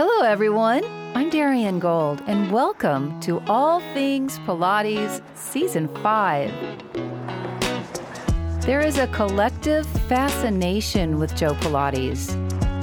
[0.00, 0.84] Hello, everyone.
[1.16, 6.52] I'm Darien Gold, and welcome to All Things Pilates Season 5.
[8.60, 12.30] There is a collective fascination with Joe Pilates,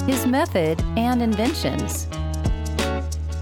[0.05, 2.07] his method, and inventions.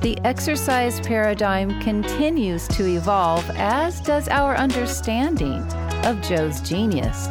[0.01, 5.63] The exercise paradigm continues to evolve, as does our understanding
[6.05, 7.27] of Joe's genius.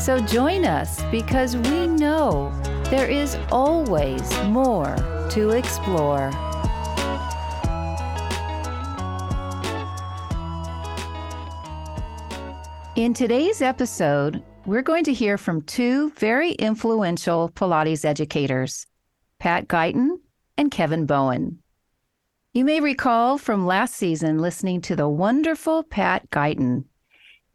[0.00, 2.52] So join us because we know
[2.84, 4.94] there is always more
[5.34, 6.30] to explore.
[12.94, 18.86] In today's episode, we're going to hear from two very influential Pilates educators,
[19.40, 20.18] Pat Guyton
[20.56, 21.58] and Kevin Bowen.
[22.52, 26.84] You may recall from last season listening to the wonderful Pat Guyton.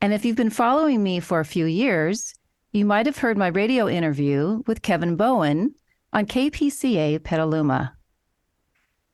[0.01, 2.33] And if you've been following me for a few years,
[2.73, 5.73] you might have heard my radio interview with Kevin Bowen
[6.11, 7.95] on KPCA Petaluma.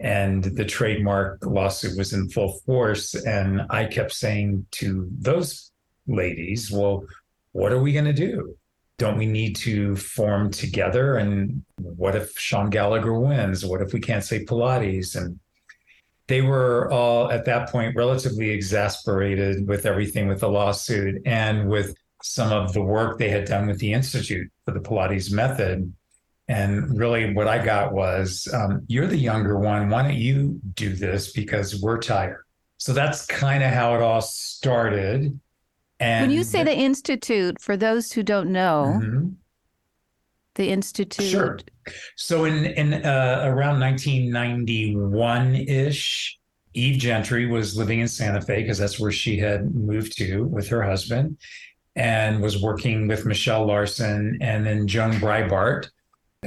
[0.02, 3.14] and the trademark lawsuit was in full force.
[3.14, 5.72] And I kept saying to those
[6.08, 7.06] ladies, well,
[7.52, 8.56] what are we going to do?
[8.98, 11.18] Don't we need to form together?
[11.18, 13.66] And what if Sean Gallagher wins?
[13.66, 15.16] What if we can't say Pilates?
[15.16, 15.40] And
[16.28, 21.94] they were all at that point relatively exasperated with everything with the lawsuit and with
[22.24, 25.92] some of the work they had done with the Institute for the Pilates method
[26.52, 29.88] and really, what I got was, um, you're the younger one.
[29.88, 32.44] Why don't you do this because we're tired?
[32.76, 35.40] So that's kind of how it all started.
[36.02, 39.30] And when you say the, Institute, for those who don't know, mm-hmm.
[40.56, 41.30] the Institute.
[41.30, 41.58] Sure.
[42.18, 46.38] So in, in uh, around 1991 ish,
[46.74, 50.68] Eve Gentry was living in Santa Fe because that's where she had moved to with
[50.68, 51.38] her husband
[51.96, 55.88] and was working with Michele Larsson and then Joan Breitbart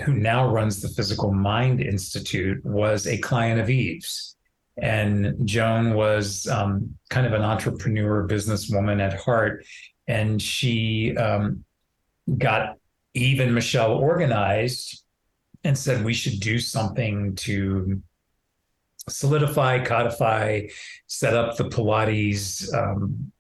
[0.03, 4.37] who now runs the Physical Mind Institute, was a client of Eve's.
[4.77, 9.65] And Joan was um, kind of an entrepreneur, businesswoman at heart.
[10.09, 11.65] And she um,
[12.39, 12.77] got
[13.15, 15.05] Eve and Michelle organized
[15.63, 18.03] and said we should do something to
[19.09, 20.67] solidify, codify,
[21.07, 23.33] set up the Pilates um,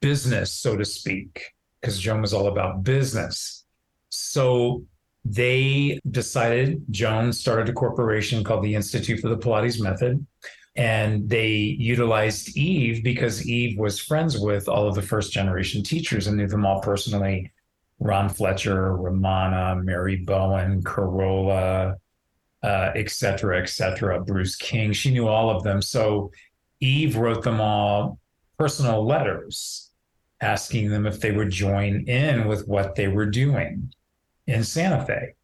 [0.00, 3.66] business, so to speak, because Joan was all about business.
[4.08, 4.84] So
[5.32, 10.24] they decided, Joan started a corporation called the Institute for the Pilates Method.
[10.76, 16.28] And they utilized Eve because Eve was friends with all of the first generation teachers
[16.28, 17.52] and knew them all personally
[18.00, 21.96] Ron Fletcher, Romana, Mary Bowen, Carola,
[22.62, 24.92] uh, et cetera, et cetera, Bruce King.
[24.92, 25.82] She knew all of them.
[25.82, 26.30] So
[26.80, 28.20] Eve wrote them all
[28.56, 29.90] personal letters
[30.40, 33.92] asking them if they would join in with what they were doing
[34.48, 35.34] in Santa Fe.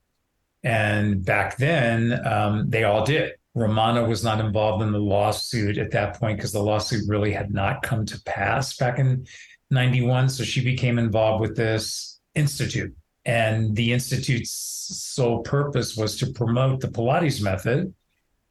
[0.64, 3.34] And back then, um, they all did.
[3.54, 7.52] Romana was not involved in the lawsuit at that point because the lawsuit really had
[7.52, 9.26] not come to pass back in
[9.70, 10.30] 91.
[10.30, 12.92] So she became involved with this institute.
[13.26, 17.94] And the Institute's sole purpose was to promote the Pilates method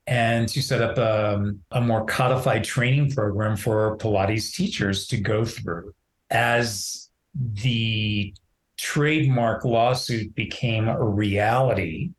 [0.07, 5.17] and to set up a, um, a more codified training program for Pilates teachers to
[5.17, 5.93] go through.
[6.29, 8.33] As the
[8.77, 12.11] trademark lawsuit became a reality,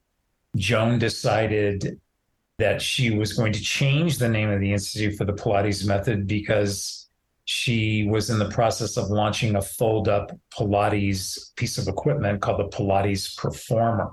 [0.57, 2.01] Joan decided
[2.59, 6.27] that she was going to change the name of the Institute for the Pilates Method
[6.27, 7.09] because
[7.47, 12.61] she was in the process of launching a fold up Pilates piece of equipment called
[12.61, 14.13] the Pilates Performer,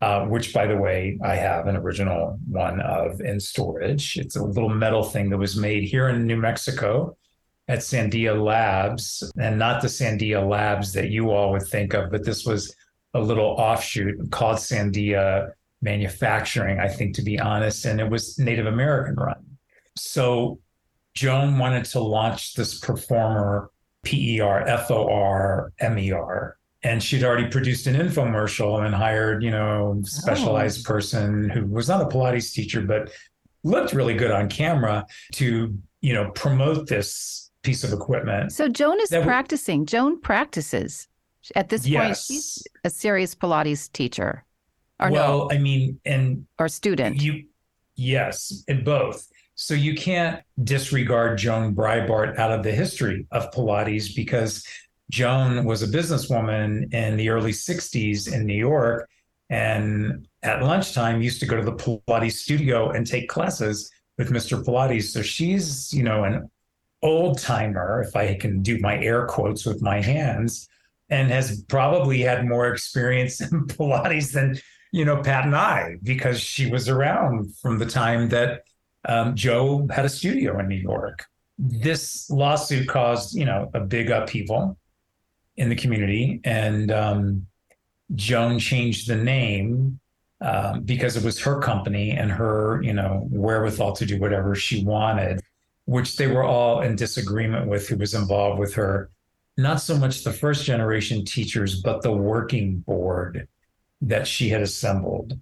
[0.00, 4.16] uh, which, by the way, I have an original one of in storage.
[4.16, 7.16] It's a little metal thing that was made here in New Mexico
[7.70, 12.24] at Sandia Labs, and not the Sandia Labs that you all would think of, but
[12.24, 12.74] this was
[13.14, 18.66] a little offshoot called Sandia manufacturing, I think, to be honest, and it was Native
[18.66, 19.44] American run.
[19.96, 20.58] So
[21.14, 23.70] Joan wanted to launch this performer,
[24.02, 26.56] P E R F O R M E R.
[26.82, 30.92] And she'd already produced an infomercial and hired, you know, specialized oh.
[30.92, 33.12] person who was not a Pilates teacher, but
[33.62, 38.52] looked really good on camera to, you know, promote this piece of equipment.
[38.52, 39.86] So Joan is practicing.
[39.86, 41.08] Joan practices.
[41.54, 42.04] At this yes.
[42.04, 44.44] point, she's a serious Pilates teacher.
[45.00, 45.50] Or well, no?
[45.50, 47.22] I mean, and or student.
[47.22, 47.44] You
[47.96, 49.26] yes, and both.
[49.54, 54.66] So you can't disregard Joan Breitbart out of the history of Pilates because
[55.10, 59.08] Joan was a businesswoman in the early 60s in New York
[59.50, 64.64] and at lunchtime used to go to the Pilates studio and take classes with Mr.
[64.64, 65.10] Pilates.
[65.10, 66.48] So she's, you know, an
[67.02, 70.68] old timer, if I can do my air quotes with my hands,
[71.08, 74.60] and has probably had more experience in Pilates than
[74.92, 78.64] you know, Pat and I, because she was around from the time that
[79.08, 81.26] um, Joe had a studio in New York.
[81.58, 84.76] This lawsuit caused, you know, a big upheaval
[85.56, 87.46] in the community, and um,
[88.14, 90.00] Joan changed the name
[90.40, 94.82] um, because it was her company and her, you know, wherewithal to do whatever she
[94.84, 95.39] wanted,
[95.90, 99.10] which they were all in disagreement with who was involved with her.
[99.56, 103.48] Not so much the first generation teachers, but the working board
[104.02, 105.36] that she had assembled.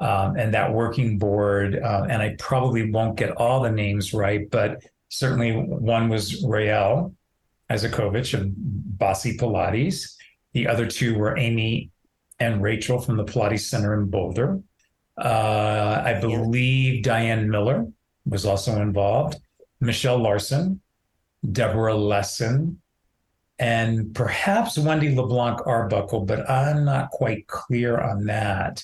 [0.00, 4.50] Um, and that working board, uh, and I probably won't get all the names right,
[4.50, 7.14] but certainly one was Rael
[7.70, 8.46] Isacowitz of
[8.98, 10.14] BASI Pilates.
[10.54, 11.90] The other two were Amy
[12.40, 14.58] and Rachel from the Pilates Center in Boulder.
[15.18, 17.86] Uh, I believe Diane Miller
[18.24, 19.36] was also involved.
[19.82, 20.80] Michele Larsson,
[21.50, 22.80] Deborah Lessen,
[23.58, 28.82] and perhaps Wendy LeBlanc Arbuckle, but I'm not quite clear on that.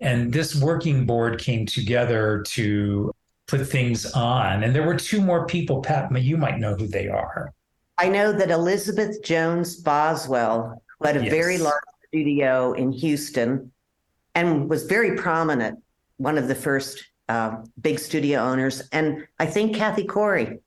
[0.00, 3.12] And this working board came together to
[3.46, 4.62] put things on.
[4.62, 7.52] And there were two more people, Pat, you might know who they are.
[7.98, 11.30] I know that Elizabeth Jones Boswell, who had a yes.
[11.30, 13.70] very large studio in Houston
[14.34, 15.80] and was very prominent,
[16.16, 18.82] one of the first uh, big studio owners.
[18.90, 20.58] And I think Kathy Corey.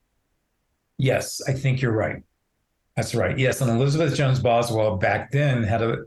[0.97, 2.23] Yes, I think you're right.
[2.95, 3.37] That's right.
[3.37, 3.59] Yes.
[3.59, 5.97] And Elizabeth Jones Boswell back then had a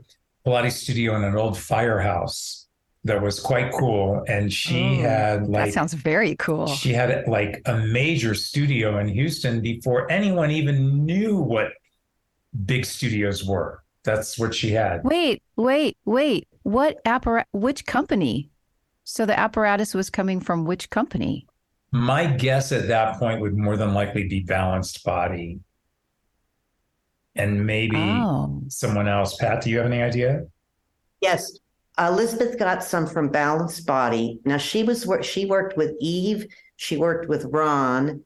[0.45, 2.67] Pilates studio in an old firehouse
[3.03, 4.23] that was quite cool.
[4.27, 5.65] And she mm, had like.
[5.65, 6.67] That sounds very cool.
[6.67, 11.67] She had like a major studio in Houston before anyone even knew what
[12.65, 13.83] big studios were.
[14.03, 15.03] That's what she had.
[15.03, 16.47] Wait, wait, wait.
[16.63, 18.49] What apparatus, which company?
[19.09, 21.47] So the apparatus was coming from which company?
[21.93, 25.61] My guess at that point would more than likely be Balanced Body
[27.33, 28.63] and maybe oh.
[28.67, 29.37] someone else.
[29.37, 30.41] Pat, do you have any idea?
[31.21, 31.57] Yes.
[31.97, 34.41] Elizabeth got some from Balanced Body.
[34.43, 36.45] Now she was she worked with Eve,
[36.75, 38.25] she worked with Ron,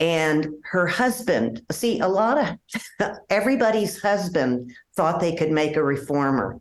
[0.00, 1.60] and her husband.
[1.70, 2.58] See, a lot
[2.98, 6.58] of everybody's husband thought they could make a reformer.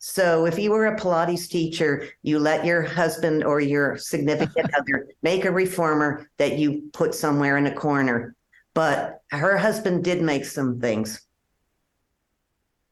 [0.00, 5.08] So if you were a Pilates teacher, you let your husband or your significant other
[5.22, 8.34] make a reformer that you put somewhere in a corner
[8.74, 11.20] but her husband did make some things.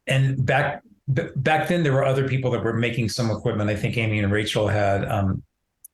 [0.06, 3.70] And back back then, there were other people that were making some equipment.
[3.70, 5.42] I think Amy and Rachel had um,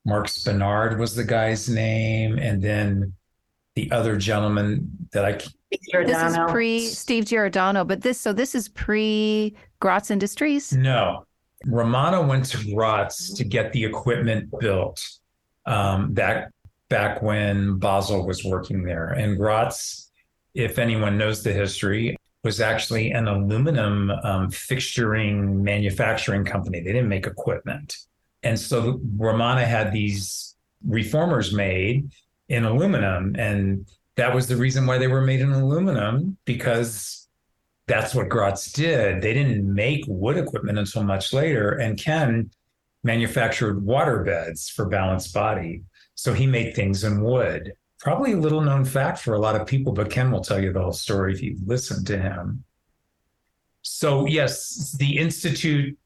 [0.04, 3.12] Mark Spinard was the guy's name, and then
[3.74, 5.32] the other gentleman that I.
[6.04, 10.72] This is pre Steve Giordano, but this so this is pre Gratz Industries.
[10.72, 11.26] No,
[11.66, 15.00] Romana went to Gratz to get the equipment built.
[15.66, 16.50] Um, that
[16.88, 19.08] back when Basel was working there.
[19.08, 20.10] And Gratz,
[20.54, 26.80] if anyone knows the history, was actually an aluminum um, fixturing manufacturing company.
[26.80, 27.96] They didn't make equipment.
[28.42, 30.54] And so Romana had these
[30.86, 32.10] reformers made
[32.50, 33.34] in aluminum.
[33.38, 37.23] And that was the reason why they were made in aluminum because
[37.86, 39.20] that's what Gratz did.
[39.20, 41.72] They didn't make wood equipment until much later.
[41.72, 42.50] And Ken
[43.02, 45.82] manufactured water beds for Balanced Body.
[46.14, 47.74] So he made things in wood.
[47.98, 50.72] Probably a little known fact for a lot of people, but Ken will tell you
[50.72, 52.64] the whole story if you listen to him.
[53.82, 55.96] So, yes, the Institute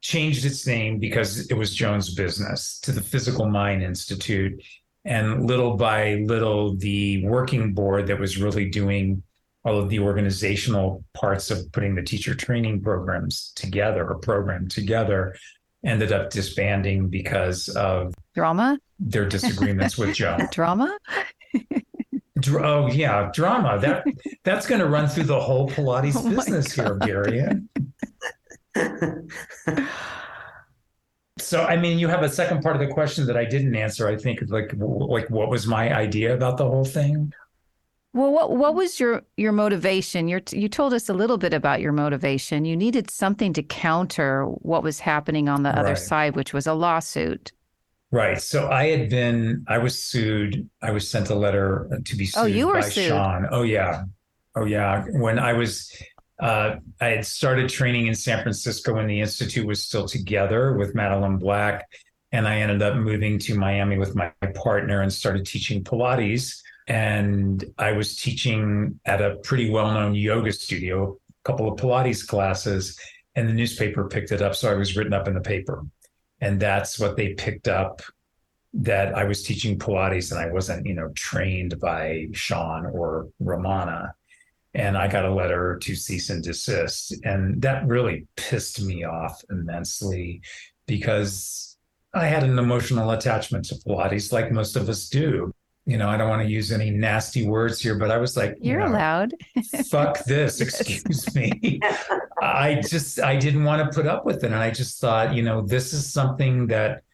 [0.00, 4.60] changed its name because it was Joan's business to the Physical Mind Institute.
[5.04, 9.22] And little by little, the working board that was really doing
[9.64, 15.36] all of the organizational parts of putting the teacher training programs together or program together
[15.84, 18.78] ended up disbanding because of drama?
[18.98, 20.48] their disagreements with Joan.
[20.52, 20.96] drama?
[22.48, 23.78] Oh yeah drama.
[23.80, 24.04] That
[24.44, 27.44] that's going to run through the whole pilates oh business here gary.
[31.38, 34.08] So i mean you have a second part of the question that i didn't answer.
[34.08, 37.32] I think like like what was my idea about the whole thing
[38.14, 40.28] well, what what was your your motivation?
[40.28, 42.64] You you told us a little bit about your motivation.
[42.64, 45.78] You needed something to counter what was happening on the right.
[45.78, 47.52] other side, which was a lawsuit.
[48.10, 48.40] Right.
[48.40, 50.68] So I had been I was sued.
[50.82, 53.08] I was sent a letter to be sued oh, you were by sued.
[53.08, 53.46] Sean.
[53.50, 54.04] Oh yeah.
[54.56, 55.04] Oh yeah.
[55.10, 55.92] When I was
[56.40, 60.94] uh, I had started training in San Francisco when the institute was still together with
[60.94, 61.84] Madeline Black,
[62.32, 67.62] and I ended up moving to Miami with my partner and started teaching Pilates and
[67.76, 72.98] I was teaching at a pretty well known yoga studio, a couple of Pilates classes,
[73.36, 74.56] and the newspaper picked it up.
[74.56, 75.84] So I was written up in the paper.
[76.40, 78.00] And that's what they picked up
[78.72, 84.14] that I was teaching Pilates and I wasn't, you know, trained by Sean or Romana.
[84.72, 87.14] And I got a letter to cease and desist.
[87.24, 90.40] And that really pissed me off immensely
[90.86, 91.76] because
[92.14, 95.52] I had an emotional attachment to Pilates, like most of us do
[95.88, 98.58] you know, I don't want to use any nasty words here, but I was like,
[98.60, 99.32] you're you know, allowed.
[99.86, 101.80] fuck this, excuse me.
[102.42, 104.52] I just, I didn't want to put up with it.
[104.52, 107.04] And I just thought, you know, this is something that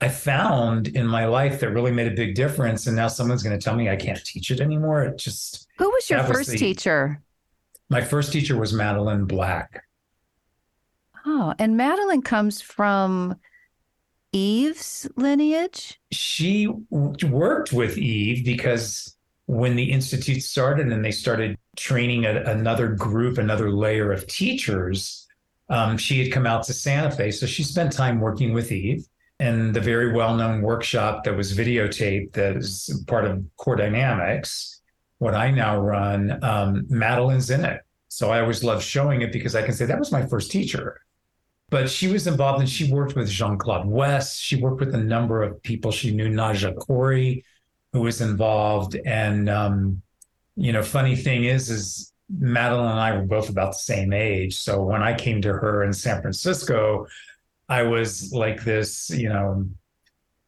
[0.00, 2.86] I found in my life that really made a big difference.
[2.86, 5.02] And now someone's going to tell me I can't teach it anymore.
[5.02, 5.66] It just.
[5.78, 7.20] Who was your first was the, teacher?
[7.88, 9.82] My first teacher was Madeline Black.
[11.26, 13.34] Oh, and Madeline comes from
[14.34, 16.00] Eve's lineage?
[16.10, 22.88] She worked with Eve because when the Institute started and they started training a, another
[22.88, 25.26] group, another layer of teachers,
[25.68, 27.30] um, she had come out to Santa Fe.
[27.30, 29.06] So she spent time working with Eve.
[29.40, 34.80] And the very well known workshop that was videotaped, that is part of Core Dynamics,
[35.18, 37.80] what I now run, um, Madeline's in it.
[38.08, 41.03] So I always love showing it because I can say that was my first teacher
[41.70, 44.40] but she was involved and she worked with Jean Claude West.
[44.40, 45.90] She worked with a number of people.
[45.90, 47.44] She knew Naja Corey,
[47.92, 48.96] who was involved.
[49.04, 50.02] And, um,
[50.56, 54.56] you know, funny thing is, is Madeline and I were both about the same age.
[54.56, 57.06] So when I came to her in San Francisco,
[57.68, 59.68] I was like this, you know,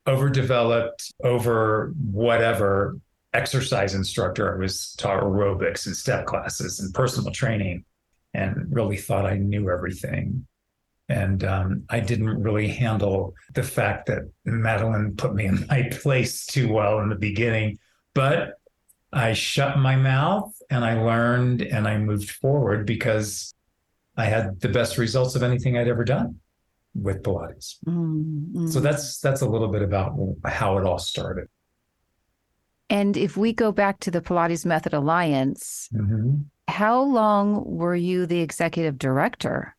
[0.07, 2.99] overdeveloped, over whatever
[3.33, 4.55] exercise instructor.
[4.55, 7.85] I was taught aerobics and step classes and personal training
[8.33, 10.47] and really thought I knew everything.
[11.09, 16.47] And um, I didn't really handle the fact that Madeline put me in my place
[16.47, 17.79] too well in the beginning.
[18.15, 18.55] But
[19.13, 23.55] I shut my mouth and I learned and I moved forward because
[24.17, 26.41] I had the best results of anything I'd ever done
[26.95, 27.77] with Pilates.
[27.87, 28.67] Mm-hmm.
[28.69, 31.49] So that's that's a little bit about how it all started.
[32.89, 36.37] And if we go back to the Pilates Method Alliance, mm-hmm.
[36.69, 39.76] how long were you the executive director?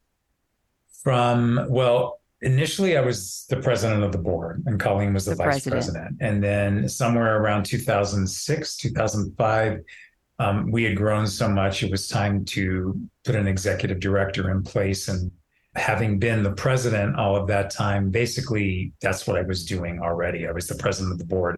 [1.03, 5.37] From well initially i was the president of the board and colleen was the, the
[5.37, 5.73] vice president.
[5.73, 6.17] president.
[6.21, 9.81] and then somewhere around 2006 2005
[10.39, 14.61] um, we had grown so much it was time to put an executive director in
[14.61, 15.31] place and
[15.75, 20.47] having been the president all of that time basically that's what i was doing already
[20.47, 21.57] i was the president of the board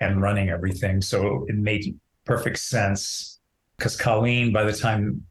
[0.00, 3.40] and running everything so it made perfect sense
[3.76, 5.24] because colleen by the time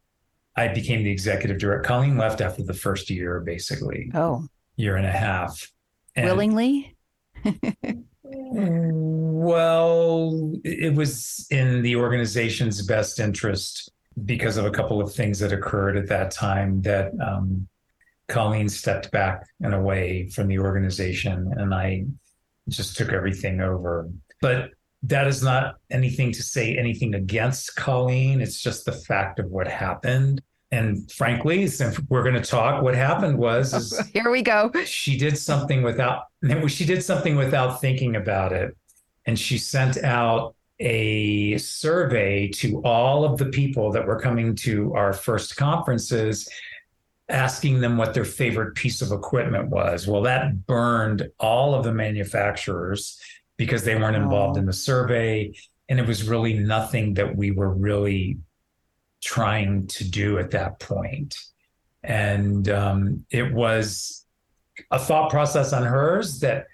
[0.56, 1.86] I became the executive director.
[1.86, 4.10] Colleen left after the first year, basically.
[4.14, 5.70] Oh, year and a half.
[6.16, 6.96] And Willingly?
[9.42, 13.90] well, it was in the organization's best interest
[14.24, 17.66] because of a couple of things that occurred at that time that um,
[18.28, 22.04] Colleen stepped back and away from the organization, and I
[22.68, 24.08] just took everything over.
[24.40, 24.70] But
[25.04, 28.40] that is not anything to say anything against Colleen.
[28.40, 30.42] It's just the fact of what happened.
[30.72, 34.70] And frankly, since we're going to talk, what happened was here we go.
[34.84, 36.24] She did something without
[36.68, 38.76] she did something without thinking about it,
[39.26, 44.94] and she sent out a survey to all of the people that were coming to
[44.94, 46.48] our first conferences
[47.28, 50.06] asking them what their favorite piece of equipment was.
[50.06, 53.20] Well, that burned all of the manufacturers
[53.60, 55.52] because they weren't involved in the survey.
[55.90, 58.38] And it was really nothing that we were really
[59.22, 61.36] trying to do at that point.
[62.02, 64.24] And um, it was
[64.90, 66.68] a thought process on hers that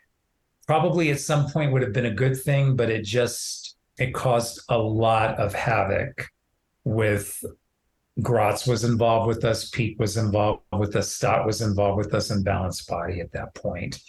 [0.69, 4.61] probably at some point would have been a good thing, but it just it caused
[4.69, 6.28] a lot of havoc
[6.85, 7.45] with
[8.23, 12.31] Gratz was involved with us, Peak was involved with us, Stott was involved with us,
[12.31, 14.00] and Balanced Body at that point,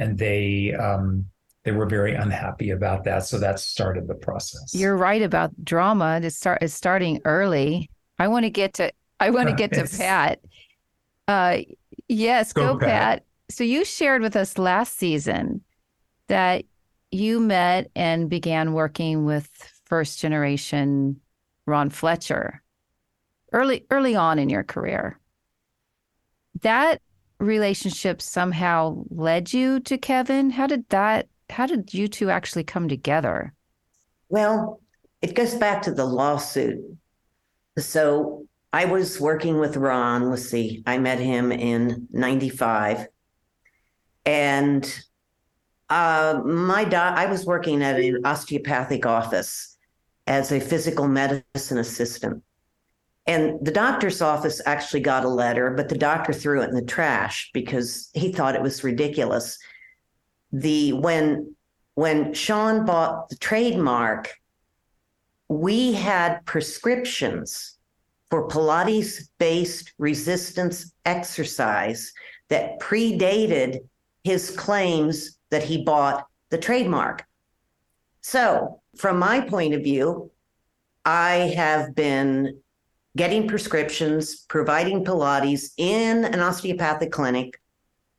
[0.00, 1.26] and they um,
[1.64, 3.24] they were very unhappy about that.
[3.24, 4.74] So that started the process.
[4.74, 6.20] You're right about drama.
[6.20, 7.90] To start is starting early.
[8.18, 10.40] I want to get to I want to get to Pat.
[11.26, 11.58] Uh,
[12.08, 12.88] yes, go, go Pat.
[12.88, 13.24] Pat.
[13.50, 15.62] So you shared with us last season
[16.28, 16.64] that
[17.10, 19.48] you met and began working with
[19.86, 21.20] first generation
[21.66, 22.62] Ron Fletcher
[23.52, 25.18] early early on in your career.
[26.60, 27.00] That
[27.38, 30.50] relationship somehow led you to Kevin.
[30.50, 33.52] How did that how did you two actually come together?
[34.28, 34.80] Well,
[35.22, 36.80] it goes back to the lawsuit.
[37.78, 40.30] So I was working with Ron.
[40.30, 43.06] Let's see, I met him in 95.
[44.26, 45.04] And
[45.88, 49.76] uh, my doc, I was working at an osteopathic office
[50.26, 52.42] as a physical medicine assistant.
[53.26, 56.84] And the doctor's office actually got a letter, but the doctor threw it in the
[56.84, 59.58] trash because he thought it was ridiculous.
[60.54, 61.56] The when
[61.96, 64.32] when Sean bought the trademark,
[65.48, 67.76] we had prescriptions
[68.30, 72.12] for Pilates based resistance exercise
[72.50, 73.80] that predated
[74.22, 77.24] his claims that he bought the trademark.
[78.20, 80.30] So, from my point of view,
[81.04, 82.60] I have been
[83.16, 87.60] getting prescriptions, providing Pilates in an osteopathic clinic,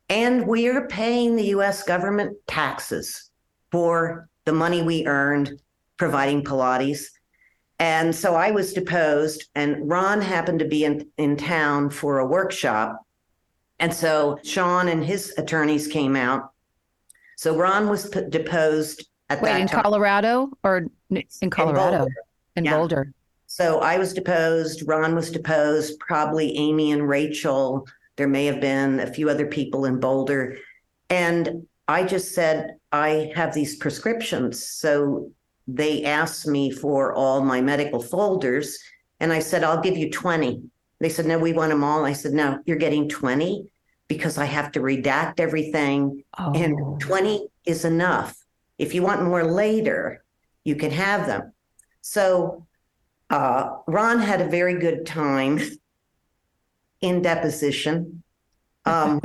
[0.08, 3.30] and we're paying the US government taxes
[3.70, 5.60] for the money we earned
[5.96, 7.06] providing Pilates.
[7.78, 12.26] And so I was deposed, and Ron happened to be in, in town for a
[12.26, 13.04] workshop.
[13.78, 16.52] And so Sean and his attorneys came out.
[17.36, 19.82] So Ron was deposed at Wait, that in time.
[19.82, 21.82] Colorado or in Colorado?
[21.82, 22.14] In Boulder.
[22.56, 22.76] In yeah.
[22.76, 23.12] Boulder.
[23.46, 27.86] So I was deposed, Ron was deposed, probably Amy and Rachel.
[28.16, 30.56] There may have been a few other people in Boulder.
[31.10, 34.68] And I just said, I have these prescriptions.
[34.68, 35.30] So
[35.68, 38.78] they asked me for all my medical folders.
[39.20, 40.62] And I said, I'll give you 20.
[41.00, 42.04] They said, No, we want them all.
[42.04, 43.68] I said, No, you're getting 20
[44.08, 46.22] because I have to redact everything.
[46.38, 46.52] Oh.
[46.54, 48.36] And 20 is enough.
[48.78, 50.24] If you want more later,
[50.64, 51.52] you can have them.
[52.00, 52.66] So
[53.30, 55.60] uh, Ron had a very good time
[57.00, 58.22] in deposition.
[58.84, 59.20] Um,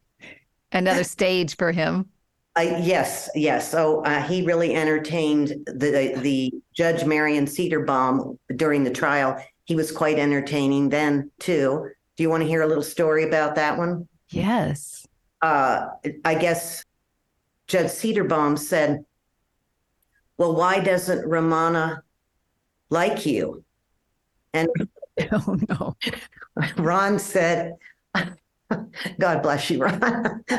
[0.72, 2.08] Another stage for him.
[2.56, 3.70] Uh, yes, yes.
[3.70, 9.36] So uh, he really entertained the the Judge Miriam Cedarbaum during the trial.
[9.64, 11.90] He was quite entertaining then too.
[12.16, 14.08] Do you want to hear a little story about that one?
[14.30, 15.06] Yes.
[15.42, 15.88] Uh,
[16.24, 16.84] I guess
[17.66, 19.04] Judge Cedarbaum said,
[20.38, 22.04] "Well, why doesn't Romana
[22.94, 23.64] like you.
[24.52, 24.68] And
[25.32, 25.96] oh, no.
[26.76, 27.76] Ron said,
[29.18, 30.02] God bless you, Ron.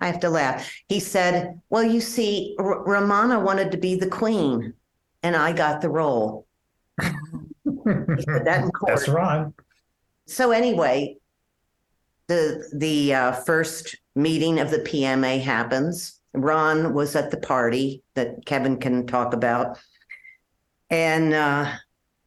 [0.00, 0.70] I have to laugh.
[0.88, 4.74] He said, Well, you see, R- Romana wanted to be the queen,
[5.22, 6.46] and I got the role.
[6.96, 9.54] that That's Ron.
[10.26, 11.16] So, anyway,
[12.26, 16.20] the, the uh, first meeting of the PMA happens.
[16.34, 19.78] Ron was at the party that Kevin can talk about.
[20.90, 21.72] And uh,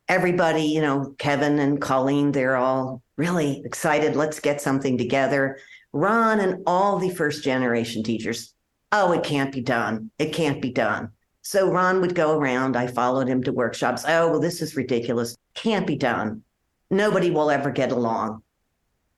[0.09, 4.15] everybody, you know, Kevin and Colleen, they're all really excited.
[4.15, 5.59] Let's get something together.
[5.93, 8.53] Ron and all the first generation teachers,
[8.91, 10.09] oh, it can't be done.
[10.17, 11.11] It can't be done.
[11.43, 12.75] So Ron would go around.
[12.75, 14.03] I followed him to workshops.
[14.07, 15.37] Oh, well, this is ridiculous.
[15.53, 16.43] Can't be done.
[16.89, 18.41] Nobody will ever get along.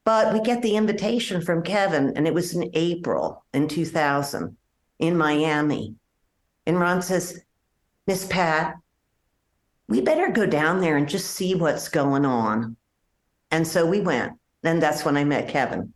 [0.04, 4.58] But we get the invitation from Kevin, and it was in April in 2000
[5.00, 5.96] in Miami.
[6.66, 7.42] And Ron says,
[8.08, 8.76] Miss Pat,
[9.92, 12.78] we better go down there and just see what's going on.
[13.52, 14.34] And so we went.
[14.64, 15.94] And that's when I met Kevin.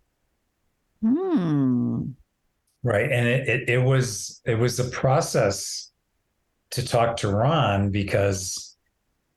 [1.02, 2.02] Hmm.
[2.84, 3.10] Right.
[3.10, 5.92] And it, it, it was it was a process
[6.72, 8.76] to talk to Ron because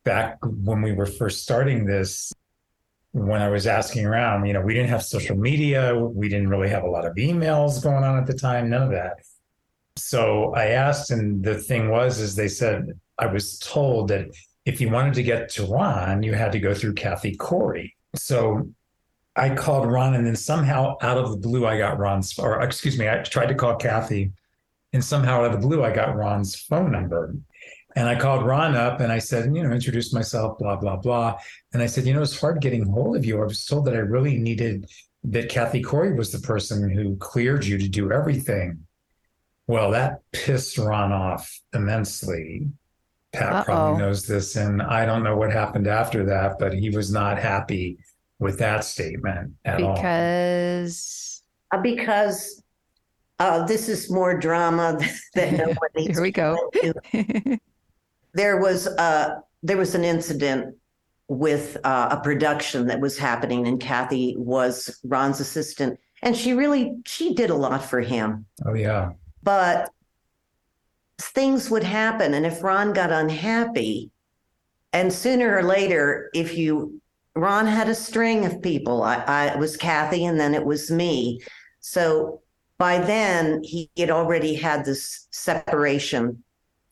[0.04, 2.32] back when we were first starting this,
[3.12, 6.68] when I was asking around, you know, we didn't have social media, we didn't really
[6.68, 9.18] have a lot of emails going on at the time, none of that.
[9.98, 14.28] So I asked, and the thing was, is they said I was told that
[14.64, 17.96] if you wanted to get to Ron, you had to go through Kathy Corey.
[18.14, 18.68] So
[19.36, 22.98] I called Ron, and then somehow out of the blue, I got Ron's, or excuse
[22.98, 24.32] me, I tried to call Kathy,
[24.92, 27.34] and somehow out of the blue, I got Ron's phone number.
[27.96, 31.36] And I called Ron up and I said, you know, introduced myself, blah, blah, blah.
[31.72, 33.40] And I said, you know, it's hard getting hold of you.
[33.40, 34.88] I was told that I really needed
[35.24, 38.86] that Kathy Corey was the person who cleared you to do everything.
[39.68, 42.66] Well, that pissed Ron off immensely.
[43.32, 43.64] Pat Uh-oh.
[43.64, 47.38] probably knows this, and I don't know what happened after that, but he was not
[47.38, 47.98] happy
[48.38, 49.94] with that statement at all.
[49.94, 52.62] Because Uh, because
[53.38, 54.98] uh, this is more drama
[55.34, 56.70] than no one needs here we go.
[56.72, 57.60] to go into.
[58.32, 60.74] there was uh there was an incident
[61.28, 66.96] with uh, a production that was happening and kathy was ron's assistant and she really
[67.04, 69.10] she did a lot for him Oh yeah,
[69.42, 69.90] but
[71.20, 72.34] things would happen.
[72.34, 74.10] And if ron got unhappy
[74.92, 77.00] and sooner or later if you
[77.34, 79.02] ron had a string of people.
[79.02, 81.40] I, I was kathy and then it was me.
[81.80, 82.42] So
[82.78, 86.42] by then he had already had this separation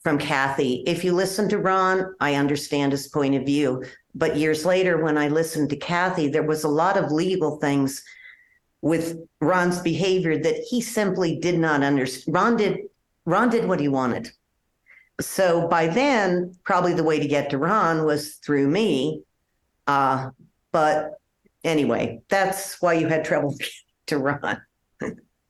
[0.02, 0.84] from kathy.
[0.86, 3.84] If you listen to ron i understand his point of view.
[4.14, 8.02] But years later when i listened to kathy there was a lot of legal things
[8.82, 12.78] with ron's behavior that he simply did not understand ron did
[13.26, 14.30] Ron did what he wanted.
[15.20, 19.22] So by then, probably the way to get to Ron was through me.
[19.86, 20.30] Uh,
[20.72, 21.18] but
[21.64, 23.54] anyway, that's why you had trouble
[24.06, 24.60] to Ron.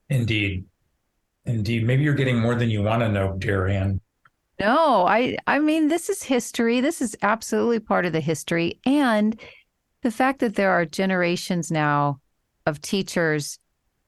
[0.09, 0.65] indeed,
[1.45, 1.85] indeed.
[1.85, 4.01] Maybe you're getting more than you want to know, Darien.
[4.59, 6.81] No, I I mean this is history.
[6.81, 9.39] This is absolutely part of the history and
[10.01, 12.19] the fact that there are generations now
[12.67, 13.57] of teachers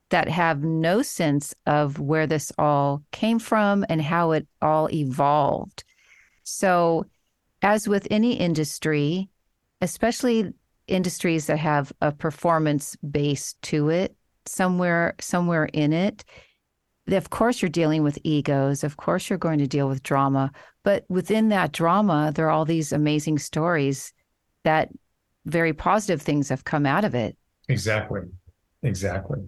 [0.10, 5.84] that have no sense of where this all came from and how it all evolved.
[6.44, 7.06] So,
[7.62, 9.30] as with any industry,
[9.82, 10.52] especially
[10.88, 16.26] industries that have a performance base to it, somewhere somewhere in it,
[17.08, 20.52] of course you're dealing with egos, of course you're going to deal with drama,
[20.84, 24.12] but within that drama there are all these amazing stories
[24.64, 24.90] that
[25.46, 27.38] very positive things have come out of it
[27.70, 28.22] Exactly,
[28.84, 29.40] exactly.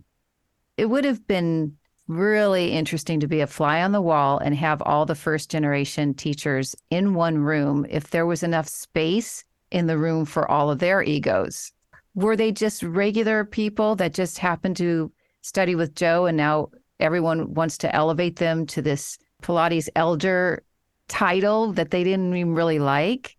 [0.78, 4.82] it would have been really interesting to be a fly on the wall and have
[4.82, 9.98] all the first generation teachers in one room if there was enough space in the
[9.98, 11.72] room for all of their egos.
[12.13, 17.54] Were they just regular people that just happened to study with Joe and now everyone
[17.54, 20.63] wants to elevate them to this Pilates elder
[21.08, 23.38] title that they didn't even really like?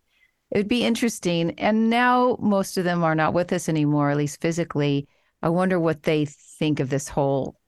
[0.49, 1.51] It would be interesting.
[1.59, 5.07] And now most of them are not with us anymore, at least physically.
[5.43, 7.59] I wonder what they think of this whole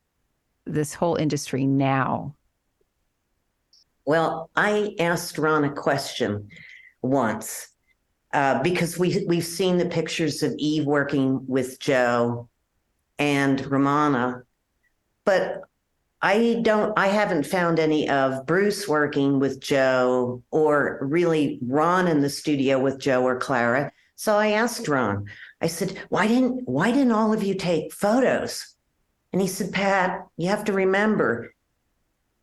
[0.65, 2.35] this whole industry now.
[4.05, 6.47] Well, I asked Ron a question
[7.01, 7.67] once
[8.33, 12.47] uh, because we we've seen the pictures of Eve working with Joe
[13.19, 14.43] and Romana,
[15.25, 15.63] but
[16.21, 16.97] I don't.
[16.97, 22.79] I haven't found any of Bruce working with Joe or really Ron in the studio
[22.79, 23.91] with Joe or Clara.
[24.15, 25.25] So I asked Ron.
[25.61, 28.75] I said, "Why didn't Why didn't all of you take photos?"
[29.31, 31.55] And he said, "Pat, you have to remember."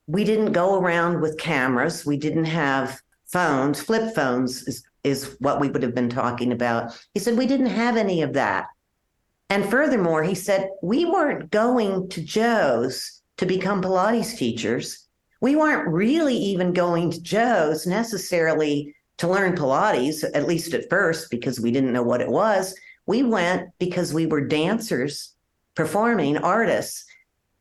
[0.06, 2.04] we didn't go around with cameras.
[2.04, 3.80] We didn't have phones.
[3.80, 6.98] Flip phones is, is what we would have been talking about.
[7.14, 8.66] He said, we didn't have any of that.
[9.48, 15.08] And furthermore, he said, we weren't going to Joe's to become Pilates teachers.
[15.40, 21.30] We weren't really even going to Joe's necessarily to learn Pilates, at least at first,
[21.30, 22.74] because we didn't know what it was.
[23.06, 25.34] We went because we were dancers,
[25.74, 27.04] performing artists.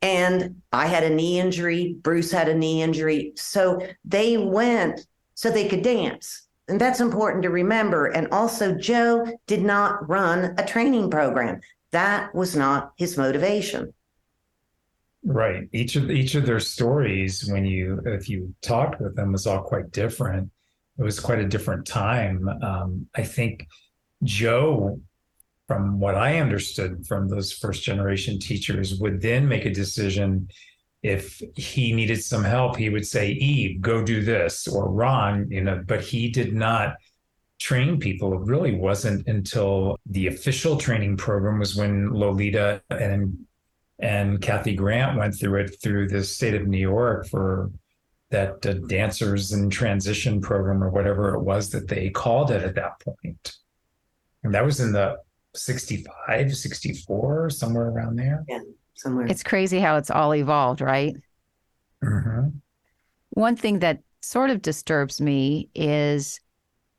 [0.00, 1.96] And I had a knee injury.
[2.02, 3.32] Bruce had a knee injury.
[3.36, 6.48] So they went so they could dance.
[6.68, 8.06] And that's important to remember.
[8.06, 11.60] And also, Joe did not run a training program.
[11.90, 13.92] That was not his motivation.
[15.24, 15.68] Right.
[15.72, 19.62] Each of each of their stories, when you if you talked with them, was all
[19.62, 20.50] quite different.
[20.98, 22.48] It was quite a different time.
[22.62, 23.66] Um, I think
[24.24, 25.00] Joe,
[25.72, 30.48] from what I understood from those first generation teachers, would then make a decision.
[31.02, 35.62] If he needed some help, he would say, "Eve, go do this," or Ron, you
[35.62, 35.82] know.
[35.86, 36.96] But he did not
[37.58, 38.34] train people.
[38.34, 43.46] It really wasn't until the official training program was when Lolita and
[43.98, 47.70] and Kathy Grant went through it through the state of New York for
[48.30, 52.74] that uh, dancers in transition program or whatever it was that they called it at
[52.74, 53.56] that point.
[54.42, 55.18] And that was in the
[55.54, 58.44] 65, 64, somewhere around there.
[58.48, 58.60] Yeah,
[58.94, 59.26] Somewhere.
[59.26, 61.16] It's crazy how it's all evolved, right?
[62.02, 62.48] hmm
[63.30, 66.40] One thing that sort of disturbs me is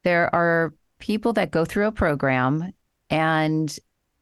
[0.04, 2.74] there are people that go through a program
[3.10, 3.78] and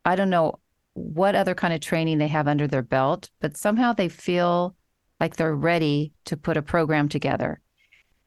[0.06, 0.60] I don't know
[0.94, 4.76] what other kind of training they have under their belt, but somehow they feel
[5.20, 7.62] like they're ready to put a program together.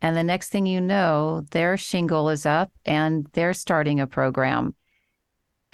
[0.00, 4.74] And the next thing you know, their shingle is up and they're starting a program.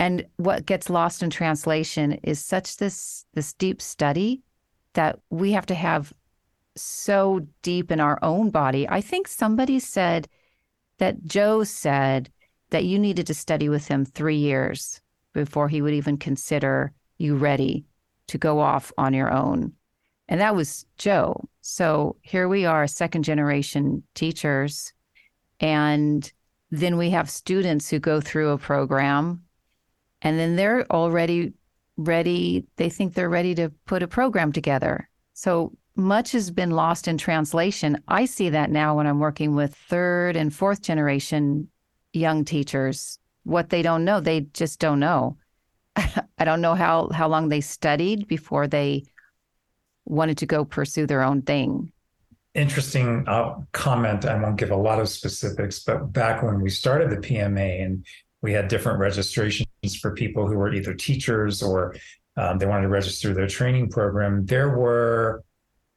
[0.01, 4.41] And what gets lost in translation is such this this deep study
[4.95, 6.15] that we have to have
[6.75, 8.89] so deep in our own body.
[8.89, 10.27] I think somebody said
[10.97, 12.31] that Joe said
[12.71, 15.03] that you needed to study with him three years
[15.35, 17.85] before he would even consider you ready
[18.29, 19.75] to go off on your own.
[20.29, 21.47] And that was Joe.
[21.61, 24.95] So here we are, second generation teachers.
[25.61, 26.33] And
[26.71, 29.43] then we have students who go through a program
[30.23, 31.53] and then they're already
[31.97, 32.67] ready.
[32.77, 35.09] They think they're ready to put a program together.
[35.35, 38.03] So much has been lost in translation.
[38.09, 41.69] I see that now when I'm working with third and fourth generation
[42.13, 43.19] young teachers.
[43.45, 45.37] What they don't know, they just don't know.
[45.97, 49.05] I don't know how, how long they studied before they
[50.05, 51.93] wanted to go pursue their own thing.
[52.55, 54.25] Interesting uh, comment.
[54.25, 58.05] I won't give a lot of specifics, but back when we started the PMA and
[58.43, 61.95] we had different registrations for people who were either teachers or
[62.37, 65.45] um, they wanted to register their training program, there were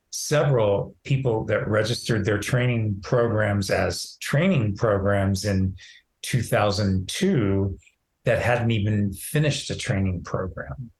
[0.09, 5.75] several people that registered their training programs as training programs in
[6.23, 7.77] 2002
[8.25, 10.91] that hadn't even finished a training program.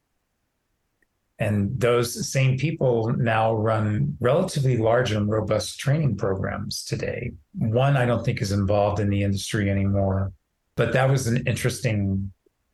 [1.39, 7.31] And those same people now run relatively large and robust training programs today.
[7.53, 10.31] One I don't think is involved in the industry anymore,
[10.75, 12.31] but that was an interesting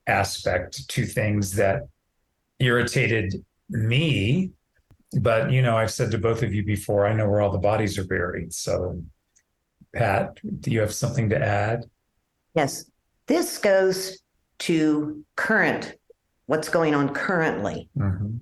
[0.08, 1.88] aspect to things that
[2.60, 3.34] irritated
[3.70, 4.52] me
[5.14, 7.58] but you know, I've said to both of you before, I know where all the
[7.58, 8.54] bodies are buried.
[8.54, 9.02] So,
[9.94, 11.86] Pat, do you have something to add?
[12.54, 12.86] Yes.
[13.28, 14.20] This goes
[14.60, 15.96] to current,
[16.46, 17.90] what's going on currently.
[17.98, 18.38] Mm-hmm.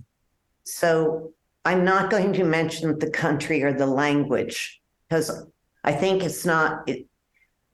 [0.64, 1.32] So,
[1.64, 5.46] I'm not going to mention the country or the language because
[5.84, 7.07] I think it's not, it,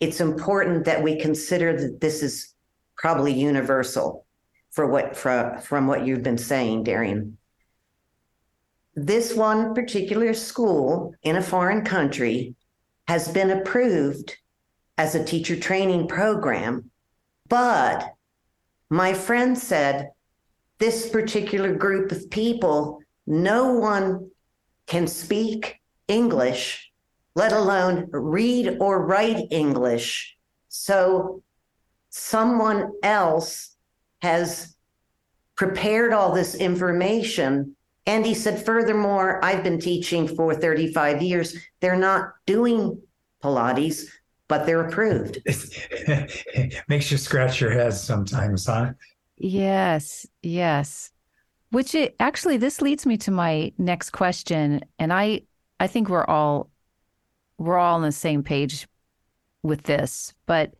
[0.03, 2.53] it's important that we consider that this is
[2.97, 4.25] probably universal
[4.71, 7.37] for what, from, from what you've been saying, Darien
[8.95, 12.55] this one particular school in a foreign country
[13.07, 14.37] has been approved
[14.97, 16.89] as a teacher training program.
[17.49, 18.13] But
[18.89, 20.11] my friend said
[20.77, 24.29] this particular group of people, no one
[24.85, 26.91] can speak English,
[27.35, 30.35] let alone read or write English.
[30.69, 31.41] So
[32.09, 33.75] someone else
[34.21, 34.75] has
[35.55, 41.55] prepared all this information and he said, furthermore, I've been teaching for 35 years.
[41.79, 43.01] They're not doing
[43.41, 44.05] Pilates,
[44.47, 45.39] but they're approved.
[46.87, 48.91] Makes you scratch your head sometimes, huh?
[49.37, 51.11] Yes, yes.
[51.71, 55.41] Which it, actually, this leads me to my next question, and I,
[55.79, 56.69] I think we're all,
[57.63, 58.87] we're all on the same page
[59.63, 60.33] with this.
[60.45, 60.73] But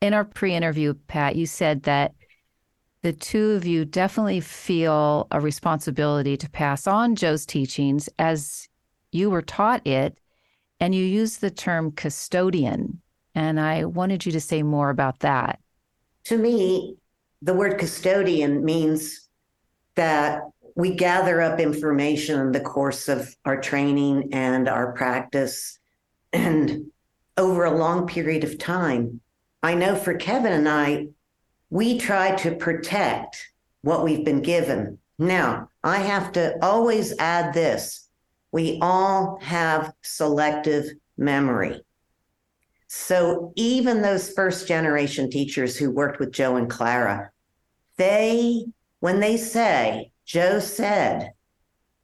[0.00, 2.12] in our pre-interview, Pat, you said that
[3.02, 8.68] the two of you definitely feel a responsibility to pass on Joe's teachings as
[9.10, 10.16] you were taught it,
[10.80, 13.00] and you use the term custodian.
[13.34, 15.58] And I wanted you to say more about that.
[16.24, 16.96] To me,
[17.40, 19.28] the word custodian means
[19.96, 20.42] that
[20.76, 25.78] we gather up information in the course of our training and our practice
[26.32, 26.90] and
[27.36, 29.20] over a long period of time.
[29.62, 31.08] I know for Kevin and I,
[31.70, 34.98] we try to protect what we've been given.
[35.18, 38.08] Now, I have to always add this
[38.52, 40.84] we all have selective
[41.16, 41.80] memory.
[42.86, 47.30] So even those first generation teachers who worked with Joe and Clara,
[47.96, 48.66] they,
[49.00, 51.32] when they say, Joe said,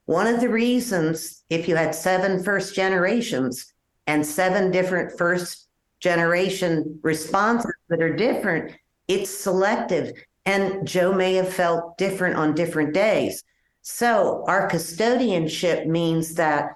[0.07, 3.75] one of the reasons, if you had seven first generations
[4.09, 5.68] and seven different first
[6.01, 8.73] generation responses that are different,
[9.07, 10.12] it's selective.
[10.47, 13.44] And Joe may have felt different on different days.
[13.83, 16.71] So our custodianship means that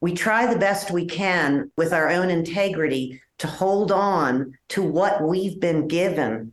[0.00, 5.22] we try the best we can with our own integrity to hold on to what
[5.22, 6.52] we've been given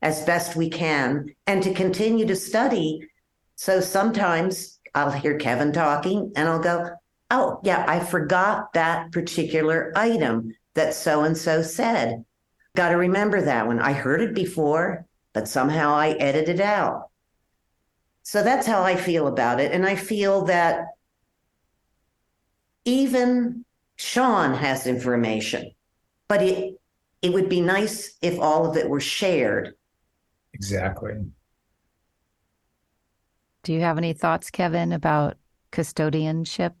[0.00, 3.00] as best we can and to continue to study.
[3.56, 6.90] So sometimes I'll hear Kevin talking and I'll go,
[7.30, 12.24] Oh, yeah, I forgot that particular item that so and so said.
[12.76, 13.80] Got to remember that one.
[13.80, 17.08] I heard it before, but somehow I edited it out.
[18.22, 19.72] So that's how I feel about it.
[19.72, 20.84] And I feel that
[22.84, 23.64] even
[23.96, 25.72] Sean has information,
[26.28, 26.74] but it
[27.22, 29.74] it would be nice if all of it were shared.
[30.52, 31.14] Exactly.
[33.62, 35.36] Do you have any thoughts, Kevin, about
[35.72, 36.74] custodianship?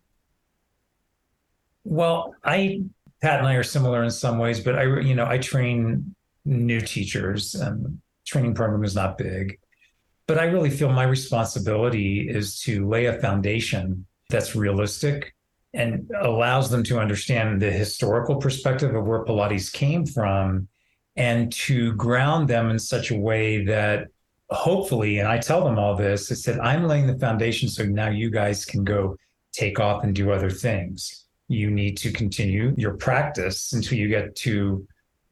[1.88, 2.82] Well, I
[3.22, 6.80] Pat and I are similar in some ways, but I you know I train new
[6.80, 9.58] teachers and training program is not big.
[10.26, 15.32] But I really feel my responsibility is to lay a foundation that's realistic
[15.74, 20.66] and allows them to understand the historical perspective of where Pilates came from
[21.14, 24.08] and to ground them in such a way that
[24.50, 28.08] hopefully, and I tell them all this, I said, I'm laying the foundation so now
[28.08, 29.16] you guys can go
[29.52, 31.25] take off and do other things.
[31.48, 34.86] You need to continue your practice until you get to,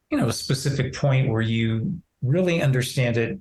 [0.09, 3.39] you know, a specific point where you really understand it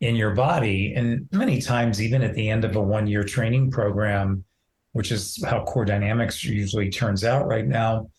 [0.00, 0.94] in your body.
[0.94, 4.44] And many times, even at the end of a one year training program,
[4.92, 8.10] which is how core dynamics usually turns out right now,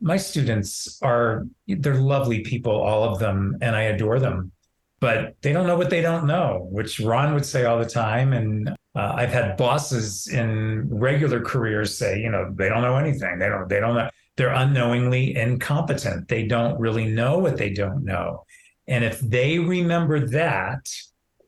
[0.00, 4.52] my students are, they're lovely people, all of them, and I adore them.
[4.98, 8.32] But they don't know what they don't know, which Ron would say all the time.
[8.32, 13.38] And uh, I've had bosses in regular careers say, you know, they don't know anything.
[13.38, 14.10] They don't, they don't know.
[14.36, 16.28] They're unknowingly incompetent.
[16.28, 18.44] They don't really know what they don't know.
[18.88, 20.90] And if they remember that,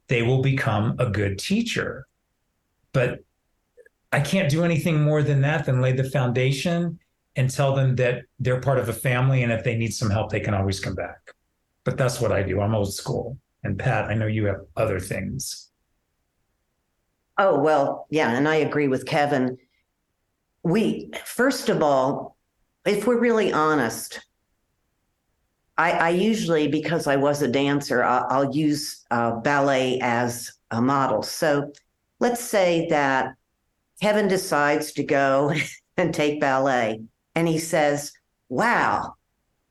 [0.08, 2.06] they will become a good teacher.
[2.92, 3.20] But
[4.12, 6.98] I can't do anything more than that than lay the foundation
[7.34, 9.42] and tell them that they're part of a family.
[9.42, 11.18] And if they need some help, they can always come back.
[11.84, 12.60] But that's what I do.
[12.60, 13.38] I'm old school.
[13.64, 15.71] And Pat, I know you have other things.
[17.44, 18.36] Oh, well, yeah.
[18.36, 19.58] And I agree with Kevin.
[20.62, 22.36] We, first of all,
[22.86, 24.20] if we're really honest,
[25.76, 30.80] I, I usually, because I was a dancer, I'll, I'll use uh, ballet as a
[30.80, 31.24] model.
[31.24, 31.72] So
[32.20, 33.34] let's say that
[34.00, 35.52] Kevin decides to go
[35.96, 37.02] and take ballet,
[37.34, 38.12] and he says,
[38.48, 39.14] "Wow."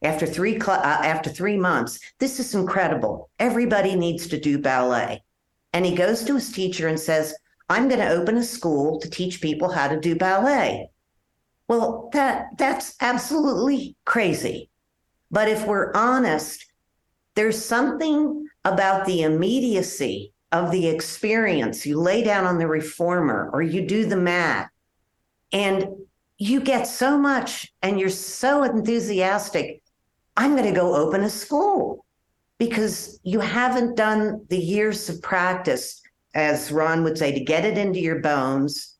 [0.03, 3.29] After three cl- uh, after three months, this is incredible.
[3.39, 5.23] Everybody needs to do ballet,
[5.71, 7.33] and he goes to his teacher and says,
[7.71, 10.89] "I'm going to open a school to teach people how to do ballet."
[11.67, 14.69] Well, that that's absolutely crazy.
[15.31, 16.65] But if we're honest,
[17.35, 21.85] there's something about the immediacy of the experience.
[21.85, 24.69] You lay down on the reformer or you do the mat,
[25.53, 25.87] and
[26.37, 29.81] you get so much and you're so enthusiastic.
[30.35, 32.05] I'm going to go open a school
[32.57, 36.00] because you haven't done the years of practice,
[36.33, 38.97] as Ron would say, to get it into your bones,